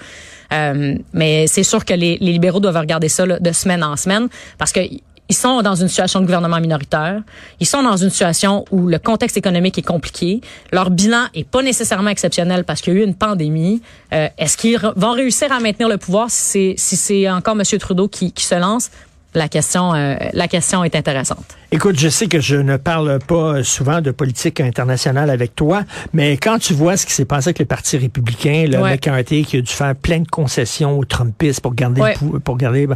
Euh, 0.54 0.96
mais 1.14 1.48
c'est 1.48 1.64
sûr 1.64 1.84
que 1.86 1.94
les, 1.94 2.18
libéraux 2.18 2.60
doivent 2.60 2.78
regarder 2.78 3.10
ça 3.10 3.26
de 3.26 3.52
semaine 3.52 3.84
en 3.84 3.96
semaine, 3.96 4.28
parce 4.58 4.72
que 4.72 4.82
ils 5.30 5.36
sont 5.36 5.62
dans 5.62 5.76
une 5.76 5.88
situation 5.88 6.20
de 6.22 6.26
gouvernement 6.26 6.60
minoritaire. 6.60 7.22
Ils 7.60 7.66
sont 7.66 7.84
dans 7.84 7.98
une 7.98 8.10
situation 8.10 8.66
où 8.72 8.88
le 8.88 9.00
contexte 9.00 9.38
économique 9.38 9.78
est 9.78 9.86
compliqué. 9.86 10.42
Leur 10.72 10.90
bilan 10.90 11.26
est 11.34 11.44
pas 11.44 11.62
nécessairement 11.62 12.10
exceptionnel 12.10 12.64
parce 12.64 12.82
qu'il 12.82 12.94
y 12.94 12.98
a 12.98 13.00
eu 13.02 13.04
une 13.04 13.16
pandémie. 13.16 13.82
Euh, 14.14 14.30
Est-ce 14.38 14.58
qu'ils 14.58 14.80
vont 14.96 15.12
réussir 15.12 15.52
à 15.52 15.60
maintenir 15.60 15.90
le 15.90 15.98
pouvoir? 15.98 16.28
Si 16.30 16.76
c'est 16.78 16.96
si 16.96 17.30
encore 17.30 17.56
M. 17.60 17.64
Trudeau 17.80 18.08
qui, 18.08 18.32
qui 18.32 18.46
se 18.46 18.56
lance? 18.56 18.90
La 19.34 19.50
question, 19.50 19.94
euh, 19.94 20.16
la 20.34 20.48
question 20.48 20.84
est 20.84 20.96
intéressante. 20.96 21.46
Écoute, 21.70 22.00
je 22.00 22.08
sais 22.08 22.28
que 22.28 22.40
je 22.40 22.56
ne 22.56 22.78
parle 22.78 23.20
pas 23.20 23.62
souvent 23.62 24.00
de 24.00 24.12
politique 24.12 24.62
internationale 24.62 25.30
avec 25.30 25.54
toi, 25.54 25.84
mais 26.14 26.38
quand 26.38 26.60
tu 26.60 26.74
vois 26.74 26.96
ce 26.96 27.06
qui 27.06 27.12
s'est 27.12 27.26
passé 27.26 27.50
avec 27.50 27.60
le 27.60 27.66
Parti 27.66 27.98
républicain, 27.98 28.66
le 28.72 28.78
Ouais. 28.78 28.92
McCarthy 28.92 29.44
qui 29.44 29.58
a 29.58 29.62
dû 29.62 29.72
faire 29.74 29.94
plein 29.94 30.20
de 30.20 30.28
concessions 30.30 30.98
aux 30.98 31.04
Trumpistes 31.04 31.60
pour 31.60 31.76
garder 31.76 32.00
Ouais. 32.00 32.14
le 32.14 32.18
pou- 32.20 32.40
pour 32.40 32.56
garder 32.58 32.88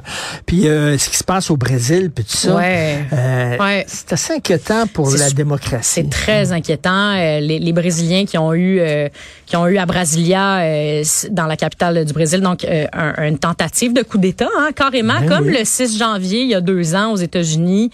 puis 0.45 0.69
euh, 0.69 0.97
ce 0.97 1.09
qui 1.09 1.17
se 1.17 1.23
passe 1.25 1.51
au 1.51 1.57
Brésil 1.57 2.11
puis 2.15 2.23
tout 2.23 2.37
ça. 2.37 2.55
Ouais. 2.55 2.99
euh. 3.11 3.81
C'est 3.87 4.13
assez 4.13 4.33
inquiétant 4.35 4.87
pour 4.87 5.11
la 5.11 5.29
démocratie. 5.31 5.89
C'est 6.03 6.09
très 6.09 6.53
inquiétant. 6.53 7.11
Euh, 7.17 7.41
les, 7.41 7.59
les 7.59 7.73
Brésiliens 7.73 8.23
qui 8.25 8.37
ont 8.37 8.53
eu 8.53 8.79
euh, 8.79 9.09
qui 9.47 9.57
ont 9.57 9.67
eu 9.67 9.79
à 9.79 9.85
Brasilia, 9.85 10.59
euh, 10.61 11.03
dans 11.29 11.45
la 11.45 11.57
capitale 11.57 12.05
du 12.05 12.13
Brésil, 12.13 12.39
donc 12.39 12.63
euh, 12.63 12.85
un- 12.93 13.27
une 13.27 13.37
tentative 13.37 13.91
de 13.91 14.01
coup 14.01 14.17
d'État, 14.17 14.47
hein, 14.57 14.69
carrément, 14.73 15.19
Ben 15.19 15.27
comme 15.27 15.47
oui. 15.47 15.57
le 15.59 15.65
6 15.65 15.97
janvier 15.99 16.43
il 16.43 16.49
y 16.49 16.55
a 16.55 16.61
deux 16.61 16.95
ans 16.95 17.11
aux 17.11 17.17
États-Unis. 17.17 17.91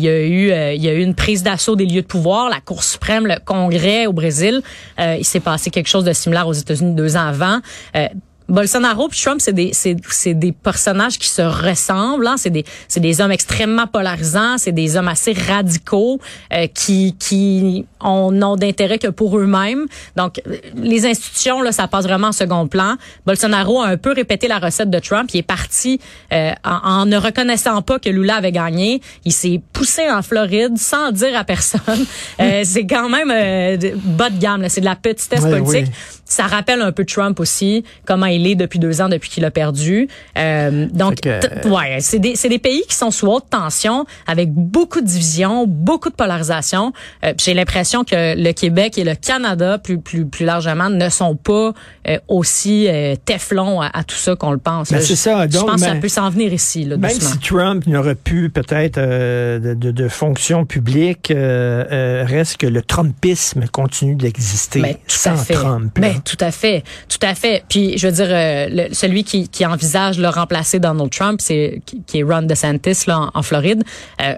il 0.00 0.04
y 0.04 0.08
a 0.08 0.20
eu 0.20 0.50
euh, 0.50 0.72
il 0.74 0.82
y 0.82 0.88
a 0.88 0.94
eu 0.94 1.02
une 1.02 1.14
prise 1.14 1.42
d'assaut 1.42 1.76
des 1.76 1.86
lieux 1.86 2.02
de 2.02 2.06
pouvoir, 2.06 2.48
la 2.48 2.60
Cour 2.60 2.82
suprême, 2.82 3.26
le 3.26 3.36
Congrès 3.44 4.06
au 4.06 4.12
Brésil. 4.12 4.62
Euh, 4.98 5.16
il 5.18 5.24
s'est 5.24 5.40
passé 5.40 5.70
quelque 5.70 5.88
chose 5.88 6.04
de 6.04 6.12
similaire 6.12 6.48
aux 6.48 6.52
États-Unis 6.52 6.94
deux 6.94 7.16
ans 7.16 7.26
avant. 7.26 7.60
Bolsonaro 8.50 9.08
puis 9.08 9.20
Trump, 9.20 9.40
c'est 9.40 9.52
des, 9.52 9.70
c'est, 9.72 9.96
c'est 10.10 10.34
des 10.34 10.52
personnages 10.52 11.18
qui 11.18 11.28
se 11.28 11.42
ressemblent. 11.42 12.26
Hein? 12.26 12.36
C'est 12.36 12.50
des, 12.50 12.64
c'est 12.88 13.00
des 13.00 13.20
hommes 13.20 13.32
extrêmement 13.32 13.86
polarisants. 13.86 14.58
C'est 14.58 14.72
des 14.72 14.96
hommes 14.96 15.08
assez 15.08 15.32
radicaux 15.32 16.20
euh, 16.52 16.66
qui, 16.66 17.16
qui 17.18 17.86
ont 18.00 18.30
n'ont 18.32 18.56
d'intérêt 18.56 18.98
que 18.98 19.08
pour 19.08 19.38
eux-mêmes. 19.38 19.86
Donc, 20.16 20.40
les 20.74 21.06
institutions, 21.06 21.62
là, 21.62 21.72
ça 21.72 21.86
passe 21.88 22.04
vraiment 22.04 22.28
en 22.28 22.32
second 22.32 22.66
plan. 22.66 22.96
Bolsonaro 23.26 23.80
a 23.82 23.86
un 23.88 23.96
peu 23.96 24.12
répété 24.12 24.48
la 24.48 24.58
recette 24.58 24.90
de 24.90 24.98
Trump. 24.98 25.30
Il 25.34 25.38
est 25.38 25.42
parti 25.42 26.00
euh, 26.32 26.52
en, 26.64 27.00
en, 27.00 27.06
ne 27.06 27.16
reconnaissant 27.16 27.82
pas 27.82 27.98
que 27.98 28.08
Lula 28.08 28.36
avait 28.36 28.52
gagné. 28.52 29.00
Il 29.24 29.32
s'est 29.32 29.60
poussé 29.72 30.10
en 30.10 30.22
Floride 30.22 30.76
sans 30.78 31.12
dire 31.12 31.36
à 31.38 31.44
personne. 31.44 31.80
euh, 32.40 32.62
c'est 32.64 32.86
quand 32.86 33.08
même 33.08 33.30
euh, 33.32 33.76
bas 33.96 34.30
de 34.30 34.38
gamme. 34.38 34.68
C'est 34.68 34.80
de 34.80 34.86
la 34.86 34.96
petitesse 34.96 35.42
Ouais, 35.42 35.58
politique. 35.60 35.86
oui. 35.88 36.16
Ça 36.24 36.46
rappelle 36.46 36.80
un 36.80 36.92
peu 36.92 37.04
Trump 37.04 37.40
aussi, 37.40 37.84
comment 38.06 38.26
il 38.26 38.39
depuis 38.56 38.78
deux 38.78 39.00
ans, 39.00 39.08
depuis 39.08 39.30
qu'il 39.30 39.44
a 39.44 39.50
perdu. 39.50 40.08
Euh, 40.38 40.86
donc, 40.92 41.20
que- 41.20 41.68
ouais, 41.68 41.98
c'est 42.00 42.18
des, 42.18 42.34
des 42.34 42.58
pays 42.58 42.82
qui 42.88 42.94
sont 42.94 43.10
sous 43.10 43.26
haute 43.26 43.48
tension, 43.50 44.04
avec 44.26 44.50
beaucoup 44.52 45.00
de 45.00 45.06
divisions, 45.06 45.66
beaucoup 45.66 46.10
de 46.10 46.14
polarisation. 46.14 46.92
Euh, 47.24 47.32
J'ai 47.38 47.54
l'impression 47.54 48.04
que 48.04 48.34
le 48.36 48.52
Québec 48.52 48.98
et 48.98 49.04
le 49.04 49.14
Canada, 49.14 49.78
plus 49.78 49.98
plus 49.98 50.26
plus 50.26 50.44
largement, 50.44 50.88
ne 50.90 51.08
sont 51.08 51.36
pas 51.36 51.72
euh, 52.08 52.18
aussi 52.28 52.88
téflons 53.24 53.80
à, 53.80 53.90
à 53.92 54.04
tout 54.04 54.16
ça 54.16 54.36
qu'on 54.36 54.52
le 54.52 54.58
pense. 54.58 54.90
Ben, 54.92 55.00
c'est 55.00 55.10
Je- 55.10 55.14
ça. 55.14 55.46
Je 55.46 55.52
Donc, 55.58 55.66
pense 55.66 55.80
que 55.80 55.86
ça 55.86 55.94
mais- 55.94 56.00
peut 56.00 56.08
s'en 56.08 56.30
venir 56.30 56.52
ici, 56.52 56.84
là, 56.84 56.96
Même 56.96 57.10
doucement. 57.12 57.30
si 57.30 57.38
Trump 57.38 57.86
n'aurait 57.86 58.14
plus 58.14 58.50
peut-être 58.50 58.98
de, 59.00 59.74
de, 59.74 59.90
de 59.90 60.08
fonction 60.08 60.64
publique, 60.64 61.32
reste 61.32 62.56
que 62.58 62.66
le 62.66 62.82
Trumpisme 62.82 63.66
continue 63.72 64.14
d'exister 64.14 64.80
tout 64.80 64.96
sans 65.08 65.32
à 65.32 65.36
fait. 65.36 65.54
Trump. 65.54 65.96
là. 65.98 66.08
Mais 66.08 66.14
tout 66.24 66.36
à 66.40 66.50
fait, 66.50 66.82
tout 67.08 67.24
à 67.26 67.34
fait. 67.34 67.62
Puis 67.68 67.96
je 67.98 68.06
veux 68.06 68.12
dire, 68.12 68.29
euh, 68.30 68.66
le- 68.70 68.94
celui 68.94 69.24
qui, 69.24 69.48
qui 69.48 69.64
envisage 69.66 70.16
de 70.16 70.22
le 70.22 70.28
remplacer 70.28 70.78
Donald 70.78 71.10
Trump, 71.10 71.40
c'est 71.42 71.82
qui, 71.86 72.02
qui 72.06 72.18
est 72.18 72.22
Ron 72.22 72.42
DeSantis 72.42 73.04
là 73.06 73.20
en, 73.20 73.30
en 73.34 73.42
Floride. 73.42 73.84
Euh, 74.22 74.34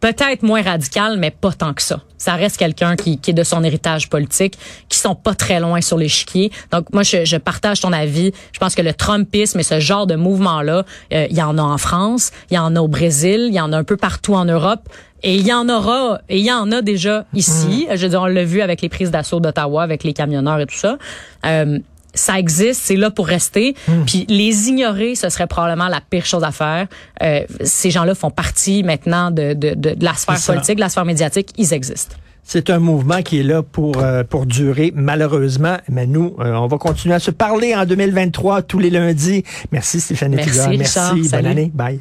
Peut-être 0.00 0.44
moins 0.44 0.62
radical, 0.62 1.18
mais 1.18 1.32
pas 1.32 1.50
tant 1.50 1.74
que 1.74 1.82
ça. 1.82 2.00
Ça 2.18 2.34
reste 2.34 2.56
quelqu'un 2.56 2.94
qui, 2.94 3.18
qui 3.18 3.32
est 3.32 3.34
de 3.34 3.42
son 3.42 3.64
héritage 3.64 4.08
politique, 4.08 4.56
qui 4.88 4.96
sont 4.96 5.16
pas 5.16 5.34
très 5.34 5.58
loin 5.58 5.80
sur 5.80 5.98
l'échiquier. 5.98 6.52
Donc 6.70 6.86
moi, 6.92 7.02
je, 7.02 7.24
je 7.24 7.36
partage 7.36 7.80
ton 7.80 7.92
avis. 7.92 8.30
Je 8.52 8.60
pense 8.60 8.76
que 8.76 8.82
le 8.82 8.94
Trumpisme 8.94 9.58
et 9.58 9.64
ce 9.64 9.80
genre 9.80 10.06
de 10.06 10.14
mouvement-là, 10.14 10.84
euh, 11.12 11.26
il 11.28 11.36
y 11.36 11.42
en 11.42 11.58
a 11.58 11.62
en 11.62 11.78
France, 11.78 12.30
il 12.48 12.54
y 12.54 12.58
en 12.58 12.76
a 12.76 12.80
au 12.80 12.86
Brésil, 12.86 13.46
il 13.48 13.54
y 13.54 13.60
en 13.60 13.72
a 13.72 13.76
un 13.76 13.82
peu 13.82 13.96
partout 13.96 14.34
en 14.34 14.44
Europe. 14.44 14.88
Et 15.24 15.34
il 15.34 15.44
y 15.44 15.52
en 15.52 15.68
aura, 15.68 16.20
et 16.28 16.38
il 16.38 16.44
y 16.44 16.52
en 16.52 16.70
a 16.70 16.80
déjà 16.80 17.24
ici. 17.34 17.88
Je 17.92 18.00
veux 18.00 18.08
dire, 18.08 18.22
on 18.22 18.26
l'a 18.26 18.44
vu 18.44 18.60
avec 18.60 18.82
les 18.82 18.88
prises 18.88 19.10
d'assaut 19.10 19.40
d'Ottawa, 19.40 19.82
avec 19.82 20.04
les 20.04 20.12
camionneurs 20.12 20.60
et 20.60 20.66
tout 20.66 20.76
ça. 20.78 20.96
Euh, 21.44 21.80
ça 22.14 22.38
existe, 22.38 22.80
c'est 22.82 22.96
là 22.96 23.10
pour 23.10 23.26
rester. 23.26 23.74
Puis 24.06 24.26
les 24.28 24.68
ignorer, 24.68 25.14
ce 25.14 25.28
serait 25.28 25.46
probablement 25.46 25.88
la 25.88 26.00
pire 26.00 26.24
chose 26.26 26.44
à 26.44 26.50
faire. 26.52 26.86
Euh, 27.22 27.40
ces 27.62 27.90
gens-là 27.90 28.14
font 28.14 28.30
partie 28.30 28.82
maintenant 28.82 29.30
de, 29.30 29.52
de, 29.54 29.74
de, 29.74 29.94
de 29.94 30.04
la 30.04 30.14
sphère 30.14 30.40
politique, 30.44 30.76
de 30.76 30.80
la 30.80 30.88
sphère 30.88 31.04
médiatique. 31.04 31.50
Ils 31.56 31.72
existent. 31.72 32.16
C'est 32.50 32.70
un 32.70 32.78
mouvement 32.78 33.20
qui 33.20 33.40
est 33.40 33.42
là 33.42 33.62
pour, 33.62 33.98
euh, 33.98 34.24
pour 34.24 34.46
durer, 34.46 34.90
malheureusement. 34.94 35.76
Mais 35.90 36.06
nous, 36.06 36.34
euh, 36.40 36.54
on 36.54 36.66
va 36.66 36.78
continuer 36.78 37.14
à 37.14 37.18
se 37.18 37.30
parler 37.30 37.74
en 37.76 37.84
2023 37.84 38.62
tous 38.62 38.78
les 38.78 38.88
lundis. 38.88 39.44
Merci 39.70 40.00
Stéphanie 40.00 40.36
Merci, 40.36 40.52
Tigard. 40.52 40.68
Richard. 40.70 41.14
Merci. 41.14 41.20
Bonne 41.20 41.28
Salut. 41.28 41.48
année. 41.48 41.70
Bye. 41.74 42.00